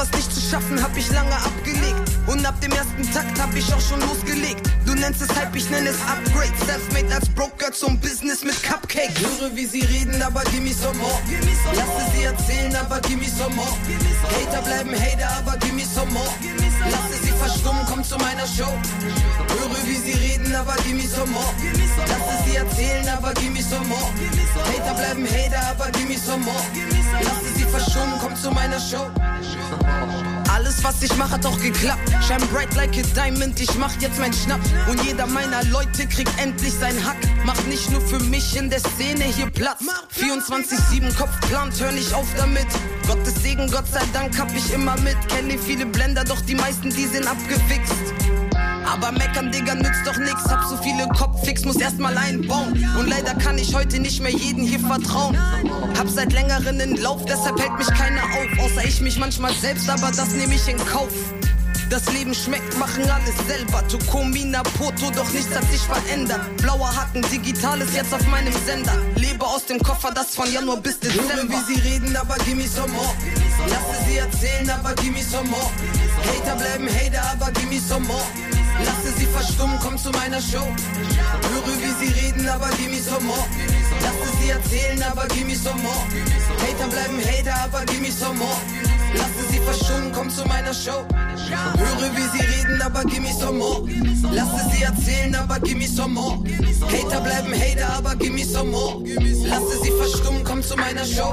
[0.00, 2.10] Etwas nicht zu schaffen, hab ich lange abgelegt.
[2.26, 4.66] Und ab dem ersten Takt hab ich auch schon losgelegt.
[4.86, 6.54] Du nennst es Hype, ich nenn es Upgrade.
[6.64, 9.12] Selfmade als Broker zum Business mit Cupcake.
[9.20, 11.20] Höre, wie sie reden, aber gimme some more.
[11.74, 13.76] Lasse sie erzählen, aber gimme some more.
[14.40, 16.32] Hater bleiben Hater, aber gimme some more.
[16.88, 18.72] Lasse sie verstummen, komm zu meiner Show.
[19.48, 21.52] Höre, wie sie reden, aber gimme some more.
[22.08, 24.10] Lasse sie erzählen, aber gimme some more.
[24.72, 26.64] Hater bleiben Hater, aber gimme some more.
[27.22, 29.10] Lasse sie verstummen, komm zu meiner Show.
[30.52, 32.10] Alles, was ich mach, hat auch geklappt.
[32.26, 34.60] Shine bright like a diamond, ich mach jetzt mein Schnapp.
[34.88, 37.18] Und jeder meiner Leute kriegt endlich sein Hack.
[37.44, 39.80] Macht nicht nur für mich in der Szene hier Platz.
[40.18, 42.66] 24-7 Kopf plant, hör nicht auf damit.
[43.06, 45.16] Gottes Segen, Gott sei Dank hab ich immer mit.
[45.28, 48.39] Kenne viele Blender, doch die meisten, die sind abgewichst.
[48.92, 50.44] Aber meckern, Digga, nützt doch nix.
[50.44, 52.72] Hab so viele Kopffix, muss erstmal einbauen.
[52.98, 55.38] Und leider kann ich heute nicht mehr jeden hier vertrauen.
[55.96, 58.64] Hab seit längerem einen Lauf, deshalb hält mich keiner auf.
[58.64, 61.12] Außer ich mich manchmal selbst, aber das nehme ich in Kauf.
[61.88, 63.86] Das Leben schmeckt, machen alles selber.
[63.88, 66.40] Tokomina Poto, doch nichts hat sich verändert.
[66.58, 68.96] Blauer Haken, digitales jetzt auf meinem Sender.
[69.16, 71.34] Lebe aus dem Koffer, das von Januar bis Dezember.
[71.34, 73.12] Höre, wie sie reden, aber gimme some more.
[73.68, 75.70] Lasse sie erzählen, aber gimme some more.
[76.24, 78.24] Hater bleiben Hater, aber gimme some more.
[78.84, 80.66] Lasse sie verstummen, komm zu meiner Show.
[81.50, 83.46] Höre, wie sie reden, aber gimme some more.
[84.02, 86.04] Lasse sie erzählen, aber gimme some more.
[86.62, 88.60] Hater bleiben Hater, aber gimme some more.
[89.14, 91.04] Lasse sie verstummen, komm zu meiner Show.
[91.78, 93.88] Höre, wie sie reden, aber gimme some more.
[94.32, 96.38] Lasse sie erzählen, aber gimme some more.
[96.92, 99.02] Hater bleiben Hater, aber gimme some more.
[99.48, 101.32] Lasse sie verstummen, komm zu meiner Show.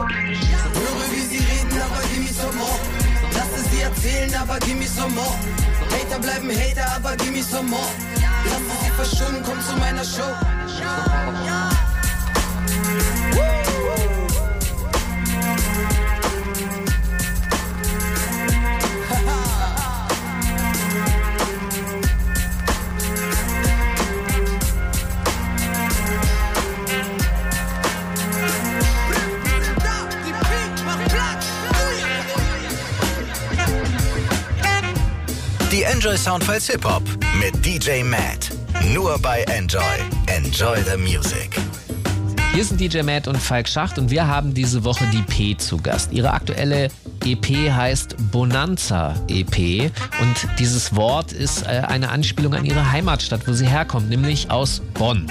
[0.79, 2.79] Höre, wie sie reden, aber gimme some more.
[3.33, 5.35] Lasse sie erzählen, aber gimme some more.
[5.91, 7.81] Hater bleiben Hater, aber gimme some more.
[8.49, 10.33] Lasse sie verstummen, komm zu meiner Show.
[35.97, 37.01] Enjoy Soundfiles Hip Hop
[37.39, 38.51] mit DJ Matt.
[38.93, 39.81] Nur bei Enjoy.
[40.27, 41.59] Enjoy the Music.
[42.53, 45.77] Hier sind DJ Matt und Falk Schacht und wir haben diese Woche die P zu
[45.77, 46.11] Gast.
[46.11, 46.89] Ihre aktuelle
[47.25, 53.53] EP heißt Bonanza EP und dieses Wort ist äh, eine Anspielung an ihre Heimatstadt, wo
[53.53, 55.25] sie herkommt, nämlich aus Bonn.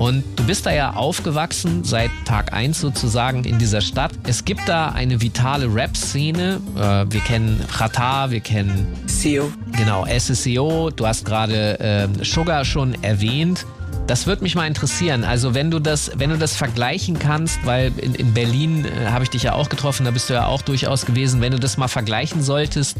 [0.00, 4.12] Und du bist da ja aufgewachsen, seit Tag 1 sozusagen in dieser Stadt.
[4.26, 6.58] Es gibt da eine vitale Rap-Szene.
[6.74, 9.52] Äh, wir kennen Chata, wir kennen SEO.
[9.76, 10.88] Genau, SSEO.
[10.88, 13.66] Du hast gerade äh, Sugar schon erwähnt.
[14.06, 15.22] Das würde mich mal interessieren.
[15.22, 19.24] Also wenn du das, wenn du das vergleichen kannst, weil in, in Berlin äh, habe
[19.24, 21.42] ich dich ja auch getroffen, da bist du ja auch durchaus gewesen.
[21.42, 22.96] Wenn du das mal vergleichen solltest,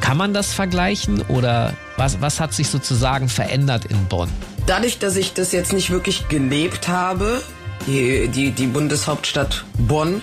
[0.00, 4.30] kann man das vergleichen oder was, was hat sich sozusagen verändert in Bonn?
[4.66, 7.42] Dadurch, dass ich das jetzt nicht wirklich gelebt habe,
[7.86, 10.22] die, die, die Bundeshauptstadt Bonn.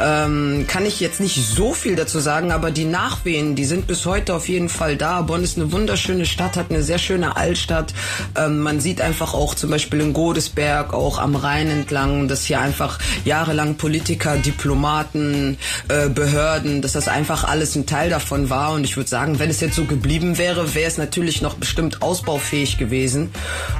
[0.00, 4.04] Ähm, kann ich jetzt nicht so viel dazu sagen, aber die Nachwehen, die sind bis
[4.06, 5.22] heute auf jeden Fall da.
[5.22, 7.94] Bonn ist eine wunderschöne Stadt, hat eine sehr schöne Altstadt.
[8.36, 12.60] Ähm, man sieht einfach auch zum Beispiel in Godesberg, auch am Rhein entlang, dass hier
[12.60, 18.72] einfach jahrelang Politiker, Diplomaten, äh, Behörden, dass das einfach alles ein Teil davon war.
[18.72, 22.02] Und ich würde sagen, wenn es jetzt so geblieben wäre, wäre es natürlich noch bestimmt
[22.02, 23.30] ausbaufähig gewesen.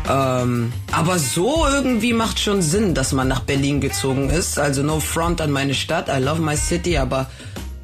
[0.09, 4.59] Ähm, aber so irgendwie macht schon Sinn, dass man nach Berlin gezogen ist.
[4.59, 7.29] Also no front an meine Stadt, I love my city, aber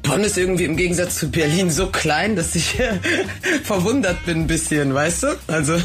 [0.03, 2.75] Bonn ist irgendwie im Gegensatz zu Berlin so klein, dass ich
[3.63, 5.27] verwundert bin ein bisschen, weißt du?
[5.47, 5.73] Also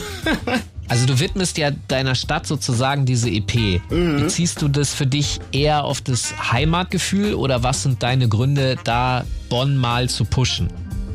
[0.89, 3.83] Also du widmest ja deiner Stadt sozusagen diese EP.
[3.91, 4.21] Mhm.
[4.21, 9.25] Beziehst du das für dich eher auf das Heimatgefühl oder was sind deine Gründe, da
[9.51, 10.69] Bonn mal zu pushen?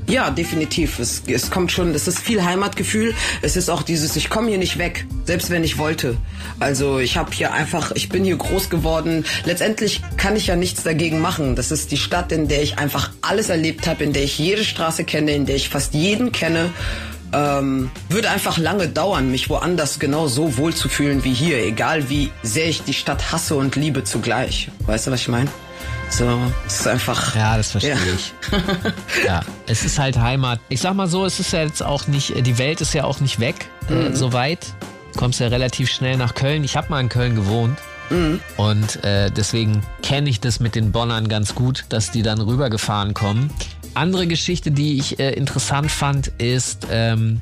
[0.08, 1.00] Ja, definitiv.
[1.00, 3.14] Es, es kommt schon, es ist viel Heimatgefühl.
[3.42, 6.18] Es ist auch dieses, ich komme hier nicht weg, selbst wenn ich wollte.
[6.60, 9.26] Also ich habe hier einfach, ich bin hier groß geworden.
[9.46, 11.56] Letztendlich kann ich ja nichts dagegen machen.
[11.56, 14.64] Das ist die Stadt, in der ich einfach alles erlebt habe, in der ich jede
[14.64, 16.72] Straße kenne, in der ich fast jeden kenne.
[17.34, 22.10] Ähm, würde einfach lange dauern, mich woanders genau so wohl zu fühlen wie hier, egal
[22.10, 24.70] wie sehr ich die Stadt hasse und liebe zugleich.
[24.86, 25.50] Weißt du, was ich meine?
[26.16, 27.36] So, es ist einfach.
[27.36, 28.14] Ja, das verstehe ja.
[28.14, 28.34] ich.
[29.26, 30.60] ja, es ist halt Heimat.
[30.70, 33.20] Ich sag mal so, es ist ja jetzt auch nicht, die Welt ist ja auch
[33.20, 34.12] nicht weg, äh, mhm.
[34.12, 34.60] äh, so weit.
[35.12, 36.64] Du kommst ja relativ schnell nach Köln.
[36.64, 37.80] Ich habe mal in Köln gewohnt.
[38.12, 38.40] Mhm.
[38.58, 43.16] Und äh, deswegen kenne ich das mit den Bonnern ganz gut, dass die dann rübergefahren
[43.16, 43.52] kommen.
[43.96, 47.42] Andere Geschichte, die ich äh, interessant fand, ist, ähm,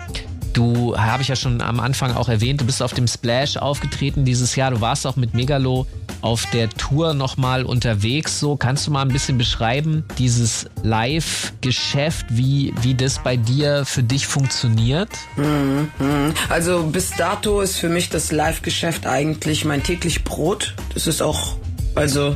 [0.53, 4.25] du, habe ich ja schon am Anfang auch erwähnt, du bist auf dem Splash aufgetreten
[4.25, 4.71] dieses Jahr.
[4.71, 5.87] Du warst auch mit Megalo
[6.21, 8.39] auf der Tour nochmal unterwegs.
[8.39, 14.03] So, kannst du mal ein bisschen beschreiben, dieses Live-Geschäft, wie, wie das bei dir für
[14.03, 15.09] dich funktioniert?
[15.35, 16.33] Mhm, mhm.
[16.49, 20.75] Also bis dato ist für mich das Live-Geschäft eigentlich mein täglich Brot.
[20.93, 21.57] Das ist auch,
[21.95, 22.35] also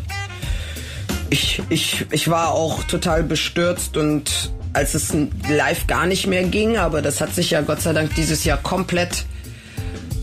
[1.30, 5.14] ich, ich, ich war auch total bestürzt und als es
[5.50, 8.58] live gar nicht mehr ging, aber das hat sich ja Gott sei Dank dieses Jahr
[8.58, 9.26] komplett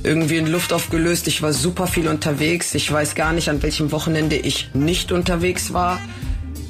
[0.05, 1.27] irgendwie in Luft aufgelöst.
[1.27, 2.75] Ich war super viel unterwegs.
[2.75, 6.01] Ich weiß gar nicht, an welchem Wochenende ich nicht unterwegs war.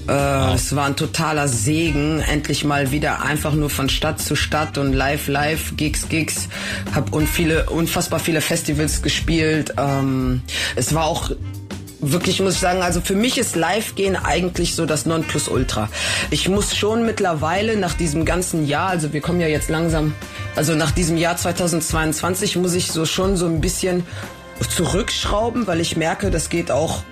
[0.07, 0.55] Äh, wow.
[0.55, 4.93] Es war ein totaler Segen, endlich mal wieder einfach nur von Stadt zu Stadt und
[4.93, 6.49] live, live, Gigs, Gigs.
[6.95, 9.75] Hab und viele, unfassbar viele Festivals gespielt.
[9.79, 10.43] Ähm,
[10.77, 11.31] es war auch
[12.03, 15.89] wirklich muss ich sagen, also für mich ist Live-Gehen eigentlich so das Nonplusultra.
[16.31, 20.15] Ich muss schon mittlerweile nach diesem ganzen Jahr, also wir kommen ja jetzt langsam,
[20.57, 24.05] also nach diesem Jahr 2022 muss ich so schon so ein bisschen
[24.69, 27.03] zurückschrauben, weil ich merke, das geht auch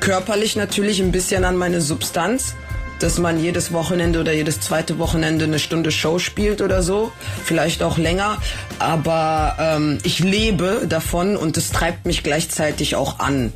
[0.00, 2.54] körperlich natürlich ein bisschen an meine Substanz
[3.00, 7.12] dass man jedes Wochenende oder jedes zweite Wochenende eine Stunde Show spielt oder so,
[7.44, 8.38] vielleicht auch länger.
[8.80, 13.52] Aber ähm, ich lebe davon und es treibt mich gleichzeitig auch an.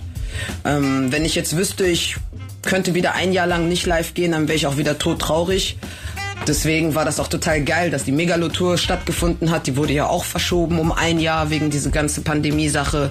[0.65, 2.17] Ähm, wenn ich jetzt wüsste, ich
[2.63, 5.77] könnte wieder ein Jahr lang nicht live gehen, dann wäre ich auch wieder todtraurig.
[6.47, 9.69] Deswegen war das auch total geil, dass die Megalotour stattgefunden hat.
[9.69, 13.11] Die wurde ja auch verschoben um ein Jahr wegen dieser ganzen Pandemie-Sache.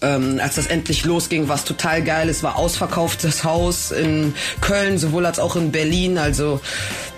[0.00, 2.28] Ähm, als das endlich losging, war es total geil.
[2.30, 6.16] Es war ausverkauftes Haus in Köln, sowohl als auch in Berlin.
[6.16, 6.60] Also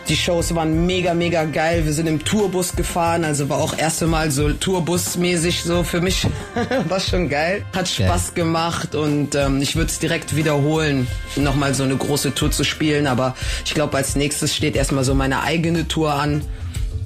[0.08, 1.84] die Shows waren mega, mega geil.
[1.84, 6.26] Wir sind im Tourbus gefahren, also war auch erste Mal so Tourbus-mäßig so für mich.
[6.88, 7.64] war schon geil.
[7.74, 8.42] Hat Spaß ja.
[8.42, 13.06] gemacht und ähm, ich würde es direkt wiederholen, nochmal so eine große Tour zu spielen.
[13.06, 16.42] Aber ich glaube, als nächstes steht erstmal so meine eigene Tour an.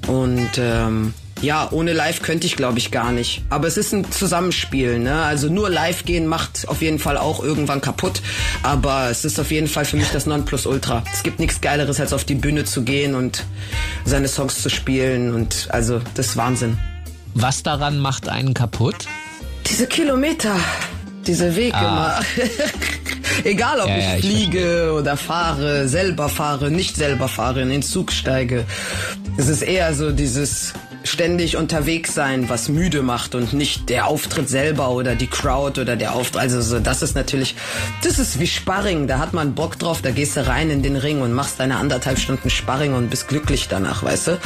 [0.07, 3.43] Und ähm, ja, ohne Live könnte ich, glaube ich, gar nicht.
[3.49, 4.99] Aber es ist ein Zusammenspiel.
[4.99, 5.21] Ne?
[5.21, 8.21] Also nur Live gehen macht auf jeden Fall auch irgendwann kaputt.
[8.63, 11.03] Aber es ist auf jeden Fall für mich das Nonplusultra.
[11.13, 13.45] Es gibt nichts Geileres, als auf die Bühne zu gehen und
[14.05, 15.33] seine Songs zu spielen.
[15.33, 16.77] Und also, das ist Wahnsinn.
[17.33, 19.07] Was daran macht einen kaputt?
[19.69, 20.55] Diese Kilometer,
[21.27, 22.19] diese Weg ah.
[22.37, 22.45] immer.
[23.43, 27.69] Egal, ob ja, ja, ich fliege ich oder fahre, selber fahre, nicht selber fahre, in
[27.69, 28.65] den Zug steige.
[29.37, 30.73] Es ist eher so dieses
[31.07, 35.95] ständig unterwegs sein, was müde macht und nicht der Auftritt selber oder die Crowd oder
[35.95, 36.41] der Auftritt.
[36.41, 37.55] Also so, das ist natürlich,
[38.03, 39.07] das ist wie Sparring.
[39.07, 41.77] Da hat man Bock drauf, da gehst du rein in den Ring und machst deine
[41.77, 44.39] anderthalb Stunden Sparring und bist glücklich danach, weißt du?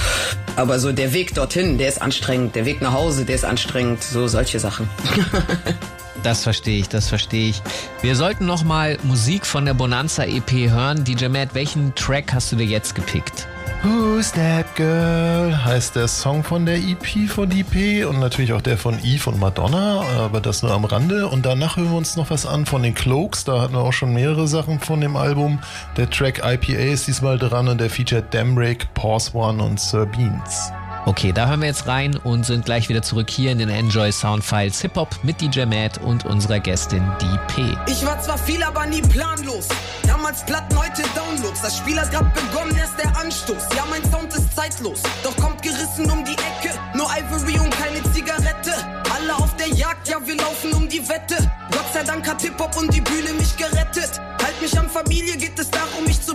[0.55, 2.55] Aber so der Weg dorthin, der ist anstrengend.
[2.55, 4.03] Der Weg nach Hause, der ist anstrengend.
[4.03, 4.89] So solche Sachen.
[6.23, 7.61] Das verstehe ich, das verstehe ich.
[8.01, 11.03] Wir sollten noch mal Musik von der Bonanza EP hören.
[11.03, 13.47] DJ Matt, welchen Track hast du dir jetzt gepickt?
[13.83, 18.77] Who's That Girl heißt der Song von der EP von DP und natürlich auch der
[18.77, 21.27] von Eve und Madonna, aber das nur am Rande.
[21.27, 23.93] Und danach hören wir uns noch was an von den Cloaks, da hatten wir auch
[23.93, 25.59] schon mehrere Sachen von dem Album.
[25.97, 30.71] Der Track IPA ist diesmal dran und der featuret Damrake, Pause One und Sir Beans.
[31.07, 34.11] Okay, da hören wir jetzt rein und sind gleich wieder zurück hier in den Enjoy
[34.11, 37.75] Soundfiles Hip Hop mit DJ Matt und unserer Gästin DP.
[37.87, 39.67] Ich war zwar viel, aber nie planlos.
[40.05, 41.61] Damals Platten, heute Downloads.
[41.61, 43.69] Das Spiel hat grad begonnen, erst der Anstoß.
[43.75, 46.77] Ja, mein Sound ist zeitlos, doch kommt gerissen um die Ecke.
[46.95, 48.71] Nur Ivory und keine Zigarette.
[49.11, 51.35] Alle auf der Jagd, ja, wir laufen um die Wette.
[51.71, 54.21] Gott sei Dank hat Hip-Hop und die Bühne mich gerettet.
[54.43, 56.30] Halt mich an Familie, geht es darum, mich zu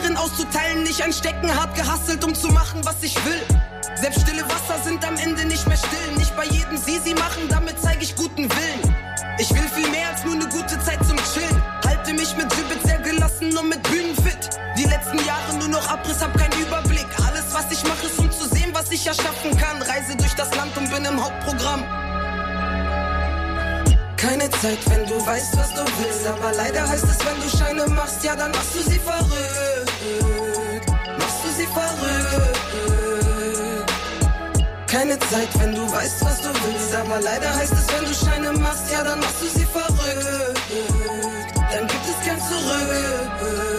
[0.00, 1.54] eskalieren, auszuteilen, nicht ein Stecken.
[1.54, 3.42] Hart gehasselt, um zu machen, was ich will.
[4.00, 6.16] Selbst stille Wasser sind am Ende nicht mehr still.
[6.16, 8.96] Nicht bei jedem Sisi machen, damit zeige ich guten Willen.
[9.38, 11.62] Ich will viel mehr als nur eine gute Zeit zum Chillen.
[11.86, 14.50] Halte mich mit Gibbet sehr gelassen und mit Bühnen fit.
[14.76, 17.06] Die letzten Jahre nur noch Abriss, hab keinen Überblick.
[17.26, 19.82] Alles, was ich mache, ist um zu sehen, was ich erschaffen kann.
[19.82, 21.84] Reise durch das Land und bin im Hauptprogramm.
[24.16, 26.26] Keine Zeit, wenn du weißt, was du willst.
[26.26, 29.69] Aber leider heißt es, wenn du Scheine machst, ja, dann machst du sie verrückt.
[34.90, 36.94] Keine Zeit, wenn du weißt, was du willst.
[36.96, 40.58] Aber leider heißt es, wenn du Scheine machst, ja, dann machst du sie verrückt.
[41.54, 43.70] Dann gibt es kein Zurück.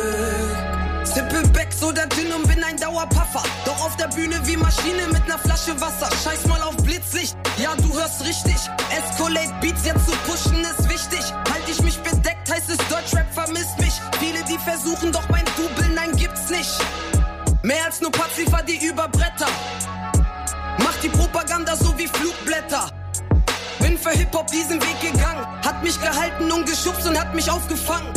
[1.03, 3.43] Sippe Becks oder Gin und bin ein Dauerpuffer.
[3.65, 6.09] Doch auf der Bühne wie Maschine mit ner Flasche Wasser.
[6.23, 8.55] Scheiß mal auf Blitzlicht, ja, du hörst richtig.
[8.89, 11.33] Escalate Beats jetzt zu pushen ist wichtig.
[11.51, 13.99] Halt ich mich bedeckt, heißt es Deutschrap vermisst mich.
[14.19, 16.71] Viele, die versuchen, doch mein Double, nein, gibt's nicht.
[17.63, 19.00] Mehr als nur Paziffer, die über
[26.01, 28.11] gehalten und geschubst und hat mich aufgefangen.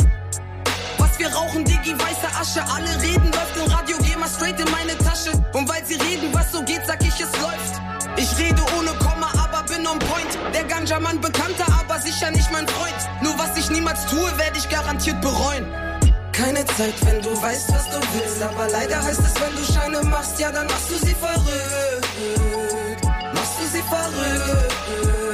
[0.97, 2.61] Was wir rauchen, Digi, weiße Asche.
[2.73, 5.31] Alle reden, läuft im Radio, geh mal straight in meine Tasche.
[5.53, 7.81] Und weil sie reden, was so geht, sag ich, es läuft.
[8.17, 10.37] Ich rede ohne Komma, aber bin on point.
[10.53, 12.95] Der Ganja-Mann bekannter, aber sicher nicht mein Freund.
[13.21, 15.65] Nur was ich niemals tue, werde ich garantiert bereuen.
[16.31, 18.41] Keine Zeit, wenn du weißt, was du willst.
[18.41, 23.05] Aber leider heißt es, wenn du Scheine machst, ja, dann machst du sie verrückt.
[23.33, 25.24] Machst du sie verrückt.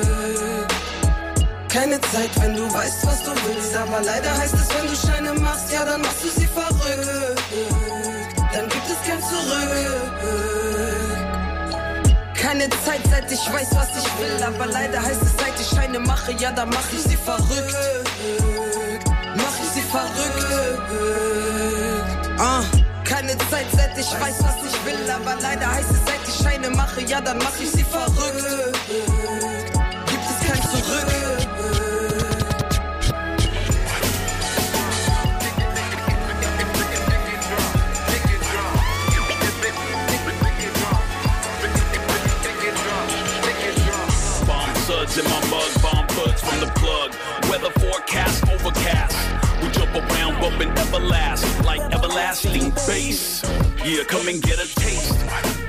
[1.72, 3.74] Keine Zeit, wenn du weißt, was du willst.
[3.78, 7.40] Aber leider heißt es, wenn du Scheine machst, ja, dann machst du sie verrückt.
[8.54, 9.70] Dann gibt es kein Zurück.
[12.36, 14.44] Keine Zeit, seit ich weiß, was ich will.
[14.44, 17.76] Aber leider heißt es, seit ich Scheine mache, ja, dann mach ich sie verrückt.
[19.38, 20.46] Mach ich sie verrückt.
[22.38, 22.64] Ah.
[23.06, 25.10] Keine Zeit, seit ich weiß, was ich will.
[25.10, 29.51] Aber leider heißt es, seit ich Scheine mache, ja, dann mach ich sie verrückt.
[45.12, 47.12] Bomb suds in my mug, bomb buds from the plug.
[47.50, 49.62] Weather forecast overcast.
[49.62, 53.44] We jump around, bumping everlast like everlasting bass.
[53.84, 55.20] Yeah, come and get a taste.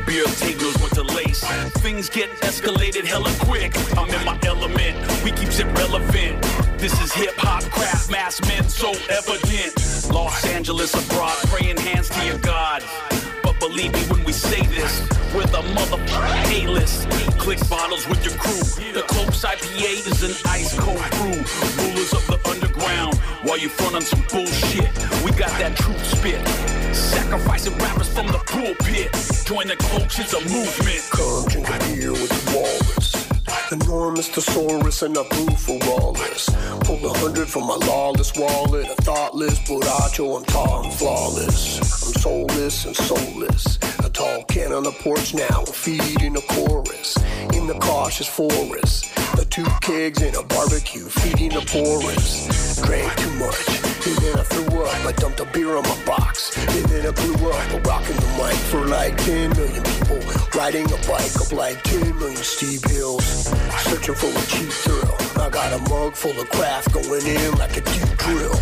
[0.06, 1.42] Beer tables with the lace.
[1.80, 3.74] Things get escalated hella quick.
[3.98, 4.96] I'm in my element.
[5.24, 6.42] We keeps it relevant.
[6.78, 9.74] This is hip hop, craft, mass men, so evident.
[10.12, 12.82] Los Angeles abroad, praying hands to your God.
[13.62, 15.02] Believe me when we say this,
[15.32, 17.08] we're the motherfucking A-list.
[17.38, 18.58] Click bottles with your crew.
[18.92, 21.38] The Cloaks IPA is an ice cold brew.
[21.78, 24.90] Rulers of the underground, while you front on some bullshit.
[25.22, 26.44] We got that truth spit.
[26.92, 29.12] Sacrificing rappers from the pulpit.
[29.46, 29.76] Join the
[30.18, 31.08] it's a movement.
[31.12, 33.21] Come drink a beer with the walrus.
[33.72, 36.50] Enormous thesaurus and a brew for Wallace.
[36.80, 38.86] Pulled a hundred from my lawless wallet.
[38.86, 41.78] A thoughtless Buracho, I'm tall and flawless.
[41.78, 43.78] I'm soulless and soulless.
[44.04, 47.16] A tall can on the porch now, feeding a chorus.
[47.54, 49.14] In the cautious forest.
[49.36, 52.76] The two kegs and a barbecue, feeding the porous.
[52.82, 53.68] Drank too much,
[54.06, 55.06] and then I threw up.
[55.06, 57.82] I dumped a beer on my box, and then I blew up.
[58.42, 60.18] Mic for like 10 million people.
[60.58, 63.24] Riding a bike up like 10 million steep hills.
[63.84, 65.16] Searching for a cheap thrill.
[65.40, 68.58] I got a mug full of craft going in like a deep drill.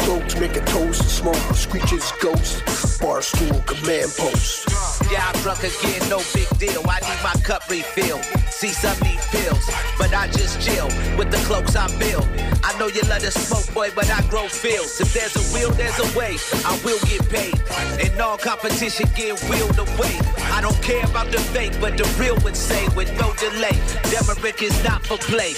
[0.00, 2.64] Cloaks make a toast, smoke screeches ghost.
[3.00, 4.91] Bar stool command post.
[5.20, 6.82] I'm drunk again, no big deal.
[6.88, 8.24] I need my cup refilled.
[8.50, 10.86] See, some need pills, but I just chill
[11.18, 12.26] with the cloaks I build.
[12.62, 15.00] I know you love the smoke, boy, but I grow fields.
[15.00, 16.36] If there's a will, there's a way.
[16.64, 17.60] I will get paid.
[18.00, 20.14] And all competition get wheeled away.
[20.52, 23.76] I don't care about the fake, but the real would say with no delay.
[24.12, 25.54] Demerick is not for play.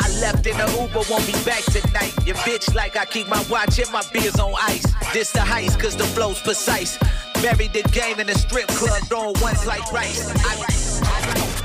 [0.00, 2.14] I left in the Uber, won't be back tonight.
[2.26, 4.86] Your bitch like I keep my watch and my beers on ice.
[5.12, 6.98] This the heist, cause the flow's precise.
[7.42, 10.28] Married the game in the strip club, throwing ones like rice.
[10.44, 10.78] I,
[11.38, 11.57] Get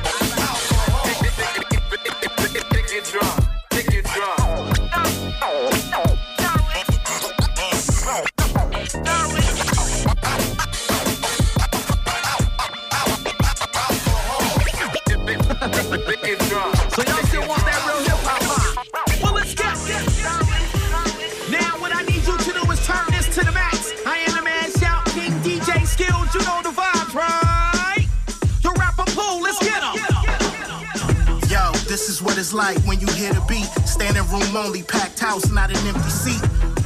[33.94, 36.42] Standing room only, packed house, not an empty seat.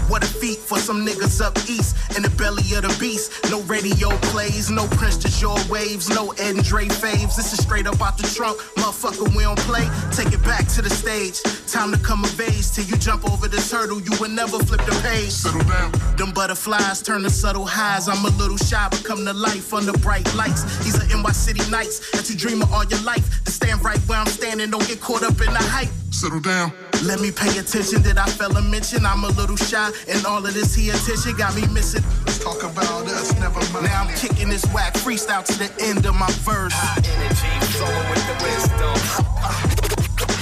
[0.10, 3.32] What a feat for some niggas up east in the belly of the beast.
[3.50, 7.38] No radio plays, no Prince to your waves, no Ed and Dre faves.
[7.38, 9.34] This is straight up out the trunk, motherfucker.
[9.34, 9.88] We don't play.
[10.12, 11.42] Take it back to the stage.
[11.72, 14.02] Time to come of age till you jump over this hurdle.
[14.02, 15.32] You would never flip the page.
[15.32, 15.94] Settle down.
[16.18, 18.10] Them butterflies turn to subtle highs.
[18.10, 20.64] I'm a little shy, but come to life under bright lights.
[20.84, 23.46] These are NY City nights that you dream of all your life.
[23.46, 25.90] To stand right where I'm standing, don't get caught up in the hype.
[26.12, 26.87] Settle down.
[27.04, 28.02] Let me pay attention.
[28.02, 29.92] Did I fella mention I'm a little shy?
[30.08, 32.04] And all of this here attention got me missing.
[32.26, 33.86] Let's talk about us, never mind.
[33.86, 36.74] Now I'm kicking this whack freestyle to the end of my verse.
[36.74, 38.98] High energy, flowing with the wisdom.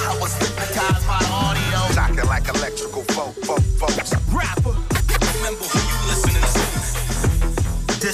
[0.08, 1.96] I was hypnotized by the audio.
[1.96, 4.14] Knocking like electrical folk, folk, folks.
[4.34, 4.85] Rapper.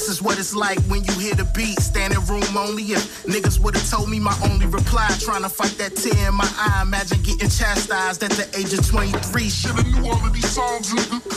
[0.02, 1.78] This is what it's like when you hear the beat.
[1.78, 2.82] Standing room only.
[2.90, 6.50] If niggas would've told me my only reply, trying to fight that tear in my
[6.58, 6.82] eye.
[6.82, 9.22] Imagine getting chastised at the age of 23.
[9.48, 10.90] Should've knew all of these songs.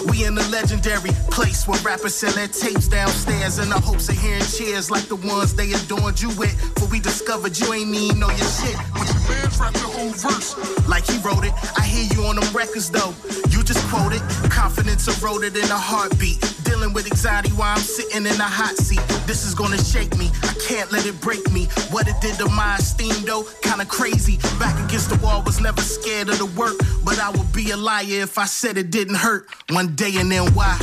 [0.09, 4.17] We in the legendary place where rappers sell their tapes downstairs in the hopes of
[4.17, 6.57] hearing cheers like the ones they adorned you with.
[6.81, 8.81] For we discovered you ain't even know your shit.
[8.97, 10.57] But your man's rap your whole verse.
[10.89, 11.53] Like he wrote it.
[11.77, 13.13] I hear you on them records though.
[13.53, 14.25] You just quoted.
[14.49, 16.54] Confidence eroded in a heartbeat.
[16.65, 19.01] Dealing with anxiety while I'm sitting in a hot seat.
[19.27, 20.31] This is gonna shake me.
[20.43, 21.67] I can't let it break me.
[21.91, 24.39] What it did to my esteem though, kinda crazy.
[24.59, 26.77] Back against the wall, was never scared of the work.
[27.05, 29.47] But I would be a liar if I said it didn't hurt.
[29.71, 30.79] One day and then why?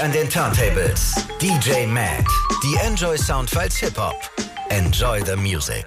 [0.00, 2.26] An den Turntables, DJ Matt.
[2.62, 4.14] Die Enjoy Soundfiles Hip Hop.
[4.68, 5.84] Enjoy the music.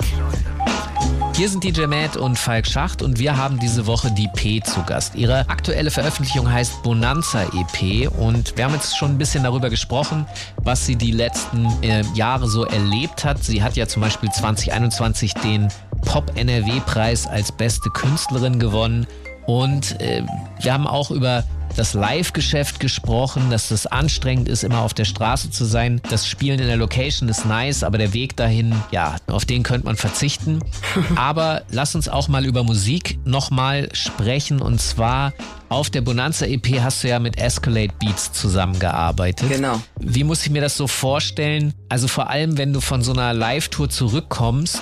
[1.36, 4.84] Hier sind DJ Matt und Falk Schacht und wir haben diese Woche die P zu
[4.84, 5.16] Gast.
[5.16, 10.26] Ihre aktuelle Veröffentlichung heißt Bonanza EP und wir haben jetzt schon ein bisschen darüber gesprochen,
[10.58, 13.44] was sie die letzten äh, Jahre so erlebt hat.
[13.44, 15.68] Sie hat ja zum Beispiel 2021 den
[16.06, 19.06] Pop NRW Preis als beste Künstlerin gewonnen
[19.46, 20.24] und äh,
[20.62, 21.44] wir haben auch über
[21.76, 26.02] das Live-Geschäft gesprochen, dass es anstrengend ist, immer auf der Straße zu sein.
[26.10, 29.86] Das Spielen in der Location ist nice, aber der Weg dahin, ja, auf den könnte
[29.86, 30.60] man verzichten.
[31.16, 35.34] Aber lass uns auch mal über Musik nochmal sprechen und zwar
[35.70, 39.50] auf der Bonanza EP hast du ja mit Escalate Beats zusammengearbeitet.
[39.50, 39.80] Genau.
[40.00, 41.74] Wie muss ich mir das so vorstellen?
[41.90, 44.82] Also vor allem, wenn du von so einer Live-Tour zurückkommst,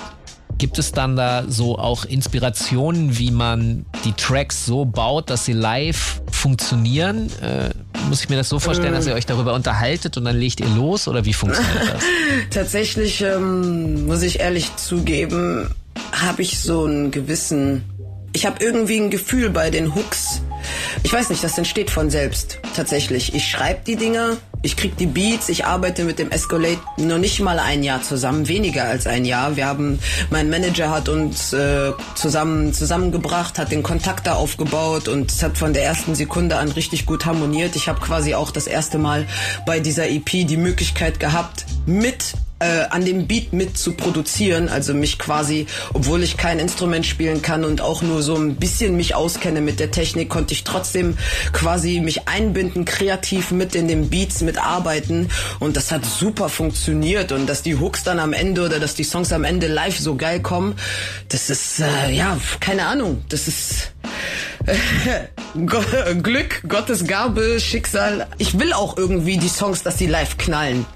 [0.58, 5.52] Gibt es dann da so auch Inspirationen, wie man die Tracks so baut, dass sie
[5.52, 7.30] live funktionieren?
[7.42, 7.70] Äh,
[8.08, 10.68] muss ich mir das so vorstellen, dass ihr euch darüber unterhaltet und dann legt ihr
[10.68, 12.02] los oder wie funktioniert das?
[12.50, 15.74] Tatsächlich ähm, muss ich ehrlich zugeben,
[16.12, 17.84] habe ich so einen gewissen,
[18.32, 20.42] ich habe irgendwie ein Gefühl bei den Hooks.
[21.02, 22.58] Ich weiß nicht, das entsteht von selbst.
[22.74, 23.34] Tatsächlich.
[23.34, 27.40] Ich schreibe die Dinger, ich krieg die Beats, ich arbeite mit dem Escalate noch nicht
[27.40, 29.56] mal ein Jahr zusammen, weniger als ein Jahr.
[29.56, 29.98] Wir haben,
[30.30, 35.58] mein Manager hat uns äh, zusammen zusammengebracht, hat den Kontakt da aufgebaut und es hat
[35.58, 37.76] von der ersten Sekunde an richtig gut harmoniert.
[37.76, 39.26] Ich habe quasi auch das erste Mal
[39.64, 44.94] bei dieser EP die Möglichkeit gehabt, mit äh, an dem Beat mit zu produzieren, also
[44.94, 49.14] mich quasi, obwohl ich kein Instrument spielen kann und auch nur so ein bisschen mich
[49.14, 51.16] auskenne mit der Technik, konnte ich trotzdem
[51.52, 55.28] quasi mich einbinden, kreativ mit in den Beats mitarbeiten
[55.60, 59.04] und das hat super funktioniert und dass die Hooks dann am Ende oder dass die
[59.04, 60.74] Songs am Ende live so geil kommen,
[61.28, 63.92] das ist, äh, ja, keine Ahnung, das ist
[66.22, 68.26] Glück, Gottes Gabe, Schicksal.
[68.38, 70.86] Ich will auch irgendwie die Songs, dass sie live knallen.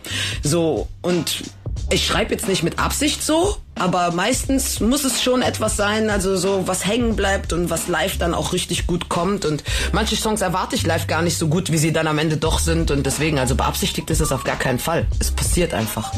[0.42, 1.44] So, und
[1.92, 6.36] ich schreibe jetzt nicht mit Absicht so, aber meistens muss es schon etwas sein, also
[6.36, 9.44] so was hängen bleibt und was live dann auch richtig gut kommt.
[9.44, 9.62] Und
[9.92, 12.58] manche Songs erwarte ich live gar nicht so gut, wie sie dann am Ende doch
[12.58, 12.90] sind.
[12.90, 15.06] Und deswegen, also beabsichtigt ist es auf gar keinen Fall.
[15.20, 16.12] Es passiert einfach.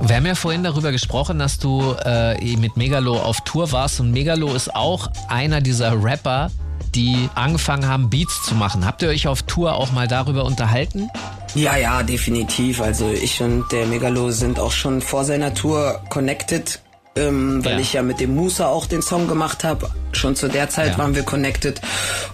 [0.00, 4.12] Wir haben ja vorhin darüber gesprochen, dass du äh, mit Megalo auf Tour warst und
[4.12, 6.50] Megalo ist auch einer dieser Rapper,
[6.94, 8.86] die angefangen haben, Beats zu machen.
[8.86, 11.10] Habt ihr euch auf Tour auch mal darüber unterhalten?
[11.56, 12.80] Ja, ja, definitiv.
[12.80, 16.80] Also ich und der Megalo sind auch schon vor seiner Tour connected
[17.16, 17.78] ähm, weil ja.
[17.80, 19.90] ich ja mit dem Musa auch den Song gemacht habe.
[20.12, 20.98] Schon zu der Zeit ja.
[20.98, 21.80] waren wir connected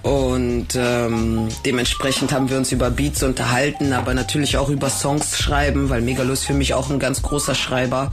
[0.02, 5.88] und ähm, dementsprechend haben wir uns über Beats unterhalten, aber natürlich auch über Songs schreiben,
[5.88, 8.12] weil Megalo ist für mich auch ein ganz großer Schreiber,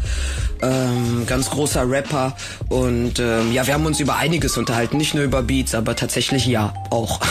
[0.61, 2.35] ähm, ganz großer Rapper
[2.69, 6.45] und ähm, ja, wir haben uns über einiges unterhalten, nicht nur über Beats, aber tatsächlich
[6.45, 7.19] ja auch.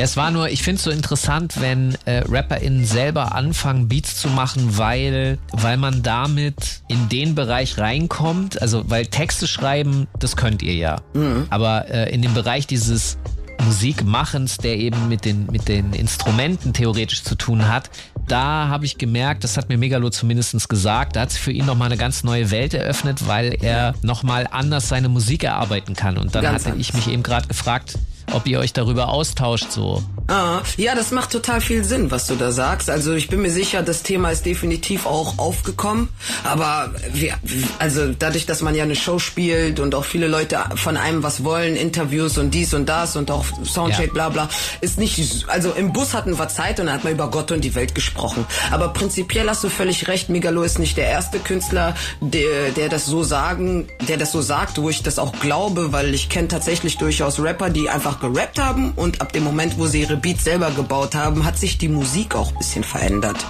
[0.00, 4.18] Ja, es war nur, ich finde es so interessant, wenn äh, RapperInnen selber anfangen, Beats
[4.18, 8.62] zu machen, weil, weil man damit in den Bereich reinkommt.
[8.62, 11.02] Also, weil Texte schreiben, das könnt ihr ja.
[11.12, 11.48] Mhm.
[11.50, 13.18] Aber äh, in dem Bereich dieses
[13.66, 17.90] Musikmachens, der eben mit den, mit den Instrumenten theoretisch zu tun hat,
[18.26, 21.66] da habe ich gemerkt, das hat mir Megalo zumindest gesagt, da hat sich für ihn
[21.66, 26.16] nochmal eine ganz neue Welt eröffnet, weil er nochmal anders seine Musik erarbeiten kann.
[26.16, 27.98] Und dann ganz hatte ich mich eben gerade gefragt,
[28.32, 30.02] ob ihr euch darüber austauscht so.
[30.30, 32.88] Ah, ja, das macht total viel Sinn, was du da sagst.
[32.88, 36.08] Also ich bin mir sicher, das Thema ist definitiv auch aufgekommen.
[36.44, 37.34] Aber wir,
[37.80, 41.42] also dadurch, dass man ja eine Show spielt und auch viele Leute von einem was
[41.42, 44.12] wollen, Interviews und dies und das und auch Soundcheck, ja.
[44.12, 44.48] bla bla,
[44.80, 45.48] ist nicht.
[45.48, 47.96] Also im Bus hatten wir Zeit und da hat man über Gott und die Welt
[47.96, 48.46] gesprochen.
[48.70, 50.28] Aber prinzipiell hast du völlig recht.
[50.28, 54.80] Megalo ist nicht der erste Künstler, der, der das so sagen, der das so sagt,
[54.80, 58.92] wo ich das auch glaube, weil ich kenne tatsächlich durchaus Rapper, die einfach gerappt haben
[58.96, 62.34] und ab dem Moment, wo sie ihre Beats selber gebaut haben, hat sich die Musik
[62.34, 63.44] auch ein bisschen verändert.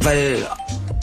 [0.00, 0.46] Weil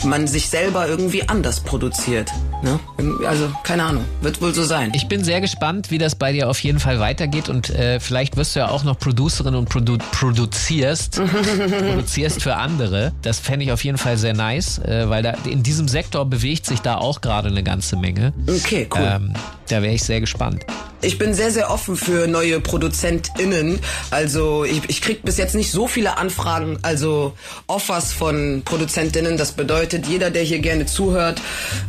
[0.05, 2.29] man sich selber irgendwie anders produziert.
[2.61, 2.79] Ne?
[3.27, 4.91] Also, keine Ahnung, wird wohl so sein.
[4.95, 8.37] Ich bin sehr gespannt, wie das bei dir auf jeden Fall weitergeht und äh, vielleicht
[8.37, 11.21] wirst du ja auch noch Producerin und produ produzierst,
[11.79, 13.13] produzierst für andere.
[13.21, 16.65] Das fände ich auf jeden Fall sehr nice, äh, weil da in diesem Sektor bewegt
[16.65, 18.33] sich da auch gerade eine ganze Menge.
[18.47, 19.01] Okay, cool.
[19.03, 19.33] Ähm,
[19.69, 20.65] da wäre ich sehr gespannt.
[21.03, 23.79] Ich bin sehr, sehr offen für neue ProduzentInnen.
[24.09, 27.33] Also ich, ich krieg bis jetzt nicht so viele Anfragen, also
[27.67, 29.35] Offers von ProduzentInnen.
[29.37, 31.41] Das bedeutet, jeder, der hier gerne zuhört,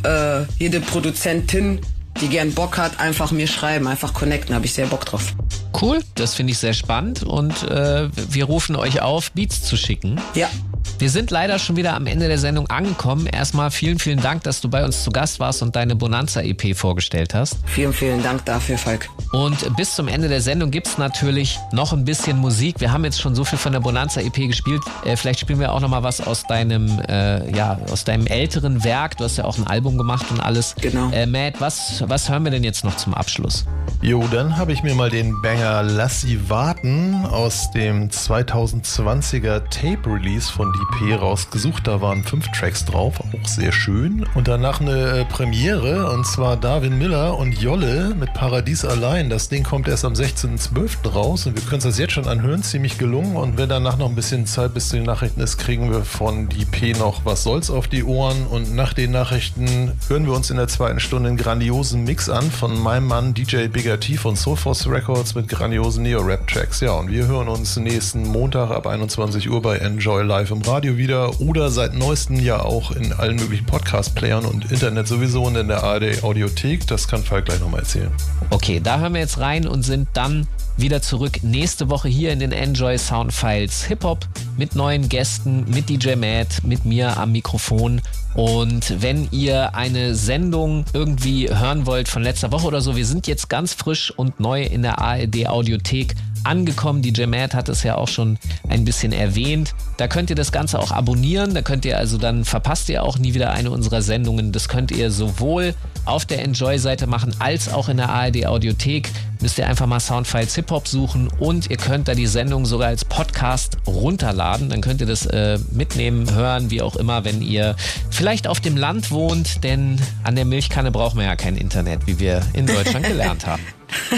[0.03, 1.79] äh, jede Produzentin,
[2.19, 5.33] die gern Bock hat, einfach mir schreiben, einfach connecten, habe ich sehr Bock drauf.
[5.81, 10.19] Cool, das finde ich sehr spannend und äh, wir rufen euch auf, Beats zu schicken.
[10.33, 10.49] Ja.
[10.97, 13.27] Wir sind leider schon wieder am Ende der Sendung angekommen.
[13.27, 17.33] Erstmal vielen, vielen Dank, dass du bei uns zu Gast warst und deine Bonanza-EP vorgestellt
[17.33, 17.57] hast.
[17.65, 19.09] Vielen, vielen Dank dafür, Falk.
[19.31, 22.79] Und bis zum Ende der Sendung gibt es natürlich noch ein bisschen Musik.
[22.79, 24.81] Wir haben jetzt schon so viel von der Bonanza-EP gespielt.
[25.03, 28.83] Äh, vielleicht spielen wir auch noch mal was aus deinem, äh, ja, aus deinem älteren
[28.83, 29.17] Werk.
[29.17, 30.75] Du hast ja auch ein Album gemacht und alles.
[30.81, 31.11] Genau.
[31.11, 33.65] Äh, Matt, was, was hören wir denn jetzt noch zum Abschluss?
[34.01, 40.51] Jo, dann habe ich mir mal den Banger Lass sie warten aus dem 2020er Tape-Release
[40.51, 41.87] von Die EP rausgesucht.
[41.87, 44.25] Da waren fünf Tracks drauf, auch sehr schön.
[44.33, 49.29] Und danach eine äh, Premiere, und zwar Darwin Miller und Jolle mit Paradies allein.
[49.29, 51.09] Das Ding kommt erst am 16.12.
[51.09, 52.61] raus und wir können es das jetzt schon anhören.
[52.61, 53.37] Ziemlich gelungen.
[53.37, 56.49] Und wenn danach noch ein bisschen Zeit bis zu den Nachrichten ist, kriegen wir von
[56.49, 58.45] die EP noch Was soll's auf die Ohren.
[58.47, 62.51] Und nach den Nachrichten hören wir uns in der zweiten Stunde einen grandiosen Mix an
[62.51, 66.81] von meinem Mann DJ Bigger T von Soulforce Records mit grandiosen Neo-Rap-Tracks.
[66.81, 70.97] Ja, und wir hören uns nächsten Montag ab 21 Uhr bei Enjoy Live im Radio
[70.97, 75.67] wieder oder seit neuestem ja auch in allen möglichen Podcast-Playern und Internet sowieso und in
[75.67, 76.87] der ARD Audiothek.
[76.87, 78.09] Das kann Falk gleich nochmal erzählen.
[78.49, 80.47] Okay, da hören wir jetzt rein und sind dann
[80.77, 85.65] wieder zurück nächste Woche hier in den Enjoy Sound Files Hip Hop mit neuen Gästen,
[85.69, 88.01] mit DJ Matt, mit mir am Mikrofon.
[88.33, 93.27] Und wenn ihr eine Sendung irgendwie hören wollt von letzter Woche oder so, wir sind
[93.27, 97.01] jetzt ganz frisch und neu in der ARD Audiothek angekommen.
[97.01, 98.37] DJ Matt hat es ja auch schon
[98.67, 99.73] ein bisschen erwähnt.
[99.97, 101.53] Da könnt ihr das Ganze auch abonnieren.
[101.53, 104.51] Da könnt ihr also dann verpasst ihr auch nie wieder eine unserer Sendungen.
[104.51, 105.73] Das könnt ihr sowohl
[106.05, 109.09] auf der Enjoy-Seite machen als auch in der ARD Audiothek.
[109.41, 112.87] Müsst ihr einfach mal Soundfiles Hip Hop suchen und ihr könnt da die Sendung sogar
[112.87, 114.69] als Podcast runterladen.
[114.69, 117.75] Dann könnt ihr das äh, mitnehmen, hören, wie auch immer, wenn ihr
[118.11, 122.19] vielleicht auf dem Land wohnt, denn an der Milchkanne braucht man ja kein Internet, wie
[122.19, 123.61] wir in Deutschland gelernt haben.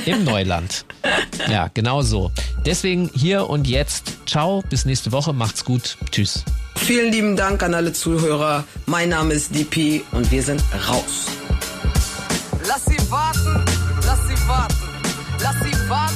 [0.06, 0.86] Im Neuland.
[1.50, 2.32] Ja, genau so.
[2.66, 4.18] Deswegen hier und jetzt.
[4.26, 5.34] Ciao, bis nächste Woche.
[5.34, 5.98] Macht's gut.
[6.12, 6.44] Tschüss.
[6.76, 8.64] Vielen lieben Dank an alle Zuhörer.
[8.86, 11.28] Mein Name ist DP und wir sind raus.
[12.68, 13.66] Lass sie warten,
[14.06, 14.76] lass sie warten,
[15.42, 16.16] lass sie warten,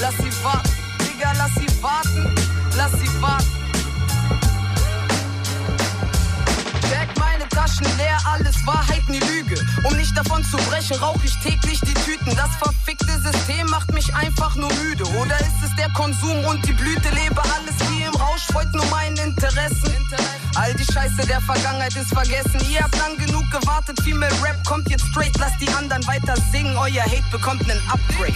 [0.00, 0.70] lass sie warten.
[1.00, 2.34] Digga, lass sie warten,
[2.76, 3.37] lass sie warten.
[7.68, 9.56] Check meine Tasche Flaschen leer, alles Wahrheit, nie Lüge.
[9.84, 12.34] Um nicht davon zu brechen, rauch ich täglich die Tüten.
[12.36, 15.04] Das verfickte System macht mich einfach nur müde.
[15.20, 17.08] Oder ist es der Konsum und die Blüte?
[17.10, 19.92] Lebe alles wie im Rausch, folgt nur meinen Interessen.
[20.54, 22.60] All die Scheiße der Vergangenheit ist vergessen.
[22.70, 25.36] Ihr habt lang genug gewartet, viel mehr Rap kommt jetzt straight.
[25.38, 28.34] Lasst die anderen weiter singen, euer Hate bekommt nen Upgrade.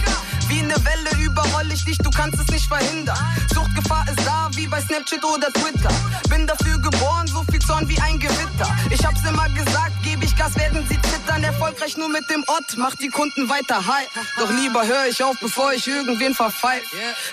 [0.49, 3.17] Wie eine Welle überroll ich dich, du kannst es nicht verhindern.
[3.53, 5.89] Suchtgefahr ist da, wie bei Snapchat oder Twitter.
[6.29, 8.67] Bin dafür geboren, so viel Zorn wie ein Gewitter.
[8.89, 11.43] Ich hab's immer gesagt, gebe ich Gas, werden sie zittern.
[11.43, 14.07] Erfolgreich nur mit dem Ott, macht die Kunden weiter high.
[14.37, 16.85] Doch lieber höre ich auf, bevor ich irgendwen verpfeife.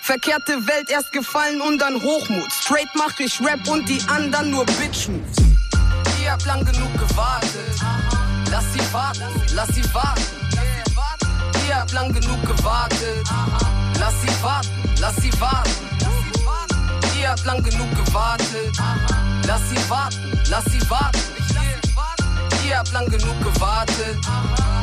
[0.02, 2.52] Verkehrte Welt erst gefallen und dann Hochmut.
[2.52, 5.36] Straight mach ich Rap und die anderen nur Bitch Moves.
[6.22, 7.50] Ihr habt lang genug gewartet.
[8.50, 10.39] Lass sie warten, lass sie warten.
[11.70, 13.30] Ihr habt lang genug gewartet.
[14.00, 15.70] Lass sie warten, lass sie warten.
[17.16, 18.76] Ihr habt lang genug gewartet.
[19.46, 20.18] Lass sie warten,
[20.50, 21.20] lass sie warten.
[22.66, 24.18] Ihr habt lang genug gewartet.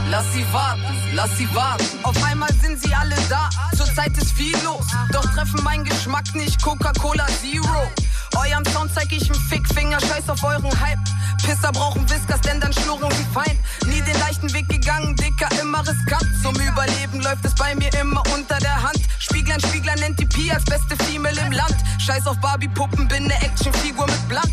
[0.10, 0.82] Lass sie warten,
[1.12, 1.86] lass sie warten.
[2.04, 3.50] Auf einmal sind sie alle da.
[3.76, 4.86] Zurzeit ist viel los.
[5.12, 7.92] Doch treffen mein Geschmack nicht Coca-Cola Zero.
[8.38, 11.00] Eurem Sound zeig ich einen Fickfinger, scheiß auf euren Hype.
[11.44, 13.58] Pisser brauchen Whiskers, denn dann schnurren sie fein.
[13.88, 16.28] Nie den leichten Weg gegangen, dicker, immer riskant.
[16.44, 19.00] Zum Überleben läuft es bei mir immer unter der Hand.
[19.20, 21.76] Spieglein, Spiegler nennt die Pi als beste Female im Land.
[22.00, 24.48] Scheiß auf Barbie-Puppen, bin ne Actionfigur mit Blatt.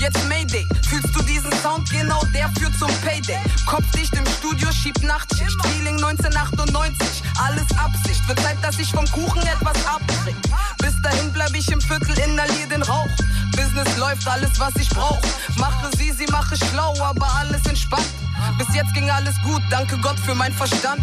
[0.00, 1.90] Jetzt Mayday, fühlst du diesen Sound?
[1.90, 3.38] Genau der führt zum Payday.
[3.66, 5.56] Kopfdicht im Studio, schiebt Nachtschicht.
[5.66, 8.26] Feeling 1998, alles Absicht.
[8.28, 10.36] Wird Zeit, dass ich vom Kuchen etwas abkrieg.
[10.78, 13.08] Bis dahin bleib ich im Viertel, inhalier den Rauch.
[13.56, 15.20] Business läuft, alles was ich brauch.
[15.56, 18.08] Mache sie, sie mache schlau, aber alles entspannt.
[18.58, 21.02] Bis jetzt ging alles gut, danke Gott für mein Verstand.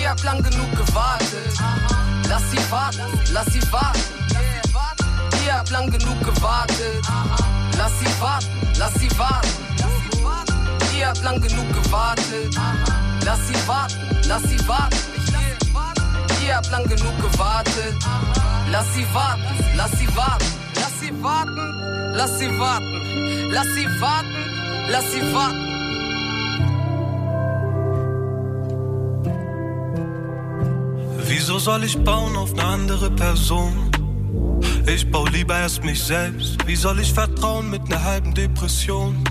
[0.00, 1.58] Ihr habt lang genug gewartet.
[2.28, 4.00] Lass sie warten, lass sie warten.
[5.44, 7.04] Ihr habt lang genug gewartet.
[7.76, 9.48] Lass sie warten, lass sie warten.
[10.98, 12.54] Ihr habt lang genug gewartet.
[13.24, 14.96] Lass sie warten, lass sie warten.
[16.46, 17.94] Ihr habt lang genug gewartet.
[18.70, 19.42] Lass sie warten,
[19.76, 20.46] lass sie warten.
[20.74, 22.94] Lass sie warten, lass sie warten.
[23.50, 24.34] Lass sie warten,
[24.88, 25.74] lass sie warten.
[31.26, 33.93] Wieso soll ich bauen auf eine andere Person?
[34.86, 36.66] Ich bau lieber erst mich selbst.
[36.66, 39.24] Wie soll ich vertrauen mit einer halben Depression?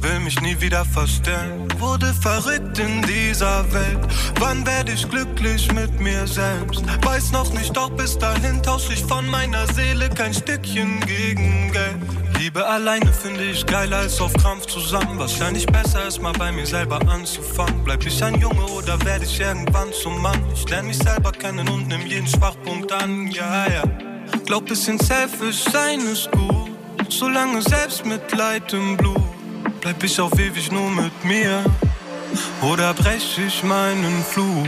[0.00, 1.68] Will mich nie wieder verstellen.
[1.78, 3.98] Wurde verrückt in dieser Welt.
[4.38, 6.84] Wann werde ich glücklich mit mir selbst?
[7.04, 11.96] Weiß noch nicht, doch bis dahin tausche ich von meiner Seele kein Stückchen gegen Geld.
[12.38, 15.18] Liebe alleine finde ich geiler als auf Krampf zusammen.
[15.18, 17.84] Wahrscheinlich besser ist mal bei mir selber anzufangen.
[17.84, 20.42] Bleib ich ein Junge oder werde ich irgendwann zum Mann?
[20.54, 24.11] Ich lerne mich selber kennen und nimm jeden Schwachpunkt an, ja, ja.
[24.46, 26.70] Glaub, bisschen selfish sein ist gut.
[27.08, 29.22] Solange Selbstmitleid im Blut.
[29.80, 31.64] Bleib ich auf ewig nur mit mir?
[32.62, 34.66] Oder brech ich meinen Fluch?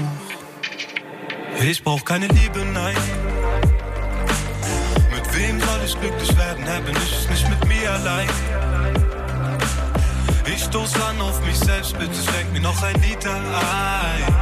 [1.61, 2.97] Ich brauch keine Liebe, nein.
[5.15, 6.65] Mit wem soll ich glücklich werden?
[6.65, 8.29] Hä, bin ich nicht mit mir allein?
[10.47, 14.35] Ich stoß an auf mich selbst, bitte schenk mir noch ein Liter ein.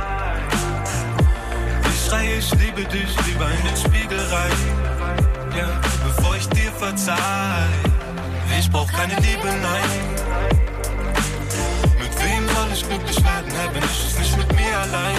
[1.89, 4.82] Ich schreie, ich liebe dich, lieber in den Spiegel rein.
[5.57, 5.69] Ja,
[6.05, 7.17] bevor ich dir verzeih.
[8.59, 9.91] Ich brauch keine Liebe, nein.
[11.99, 13.51] Mit wem soll ich glücklich werden?
[13.51, 15.17] Hä, bin ich es nicht mit mir allein?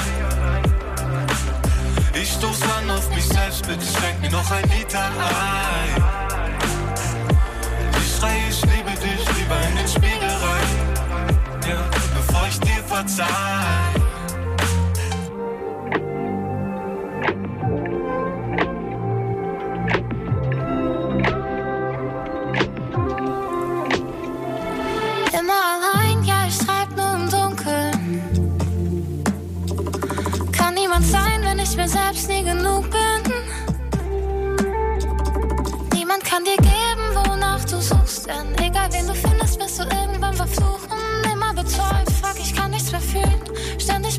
[2.13, 6.03] Ich stoß an auf mich selbst, bitte schenk mir noch ein Liter ein.
[7.97, 11.69] Ich schreie, ich liebe dich, lieber in den Spiegel rein.
[11.69, 11.77] Ja,
[12.15, 13.92] bevor ich dir verzeih.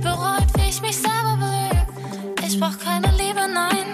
[0.05, 1.86] Bereut, wie ich mich selber belüge.
[2.46, 3.86] Ich brauch keine Liebe, nein.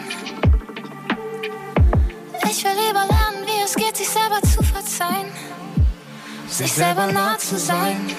[2.51, 5.31] Ich will lieber lernen, wie es geht, sich selber zu verzeihen.
[6.49, 8.11] Sich selber nah zu sein.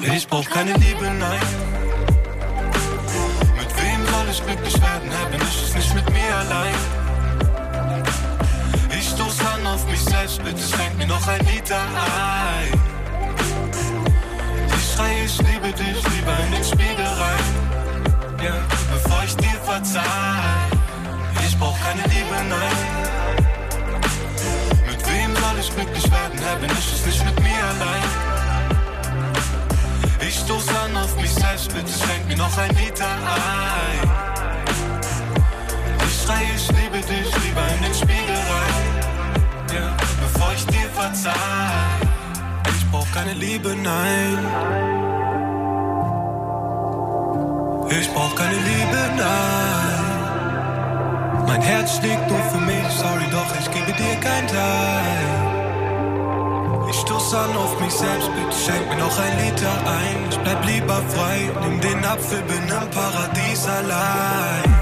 [0.00, 1.48] Ich brauch keine Liebe, nein.
[3.58, 5.10] Mit wem soll ich glücklich werden?
[5.10, 6.74] Hä, bin ich es nicht mit mir allein?
[8.96, 12.89] Ich stoß an auf mich selbst, bitte schenk mir noch ein Liter ein.
[15.00, 17.44] Ich schreie, ich liebe dich, lieber in den Spiegel rein.
[18.44, 18.52] Ja,
[18.92, 20.02] bevor ich dir verzeih.
[21.46, 22.76] Ich brauch keine Liebe, nein.
[24.86, 26.38] Mit wem soll ich glücklich werden?
[26.38, 28.10] Hä, bin ich es nicht mit mir allein?
[30.20, 34.10] Ich stoß an auf mich selbst, bitte schenk mir noch ein Liter ein.
[36.06, 38.84] Ich schrei, ich liebe dich, lieber in den Spiegel rein.
[39.74, 42.09] Ja, bevor ich dir verzeih.
[42.90, 44.38] Ich brauch keine Liebe, nein.
[47.88, 50.00] Ich brauch keine Liebe, nein.
[51.46, 55.30] Mein Herz schlägt nur für mich, sorry, doch ich gebe dir kein Teil.
[56.90, 60.28] Ich stoß an auf mich selbst, bitte schenk mir noch ein Liter ein.
[60.28, 64.79] Ich bleib lieber frei, nimm den Apfel, bin im Paradies allein.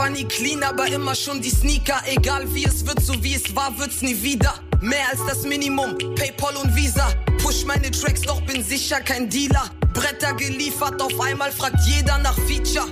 [0.00, 2.00] War nie clean, aber immer schon die Sneaker.
[2.06, 4.54] Egal wie es wird, so wie es war, wird's nie wieder.
[4.80, 7.12] Mehr als das Minimum, Paypal und Visa.
[7.42, 9.64] Push meine Tracks, doch bin sicher kein Dealer.
[9.92, 12.88] Bretter geliefert, auf einmal fragt jeder nach Feature.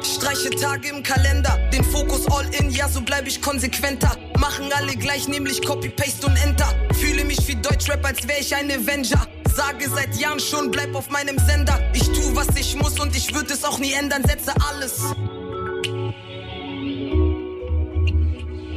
[0.00, 4.16] Streiche Tage im Kalender, den Fokus all in, ja so bleib ich konsequenter.
[4.38, 6.72] Machen alle gleich, nämlich Copy, Paste und Enter.
[6.98, 9.28] Fühle mich wie Deutschrap, als wär ich ein Avenger.
[9.64, 11.78] Sage seit Jahren schon, bleib auf meinem Sender.
[11.94, 15.14] Ich tu, was ich muss und ich würde es auch nie ändern, setze alles.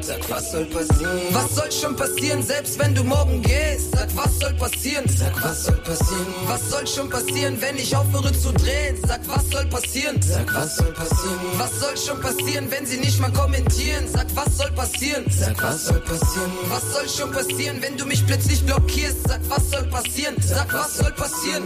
[0.05, 1.19] Sag, was soll passieren?
[1.31, 3.91] Was soll schon passieren, selbst wenn du morgen gehst?
[3.91, 5.03] Sag, was soll passieren?
[5.09, 6.27] Sag, was soll passieren?
[6.45, 8.97] Was soll schon passieren, wenn ich aufhöre zu drehen?
[9.07, 10.21] Sag, was soll passieren?
[10.21, 11.39] Sag, was soll passieren?
[11.57, 14.07] Was soll schon passieren, wenn sie nicht mal kommentieren?
[14.07, 15.25] Sag, was soll passieren?
[15.31, 16.51] Sag, was soll passieren?
[16.69, 19.27] Was soll schon passieren, wenn du mich plötzlich blockierst?
[19.27, 20.35] Sag, was soll passieren?
[20.39, 21.63] Sag, was soll passieren?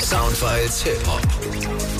[0.00, 1.99] Soundfiles Hip Hop.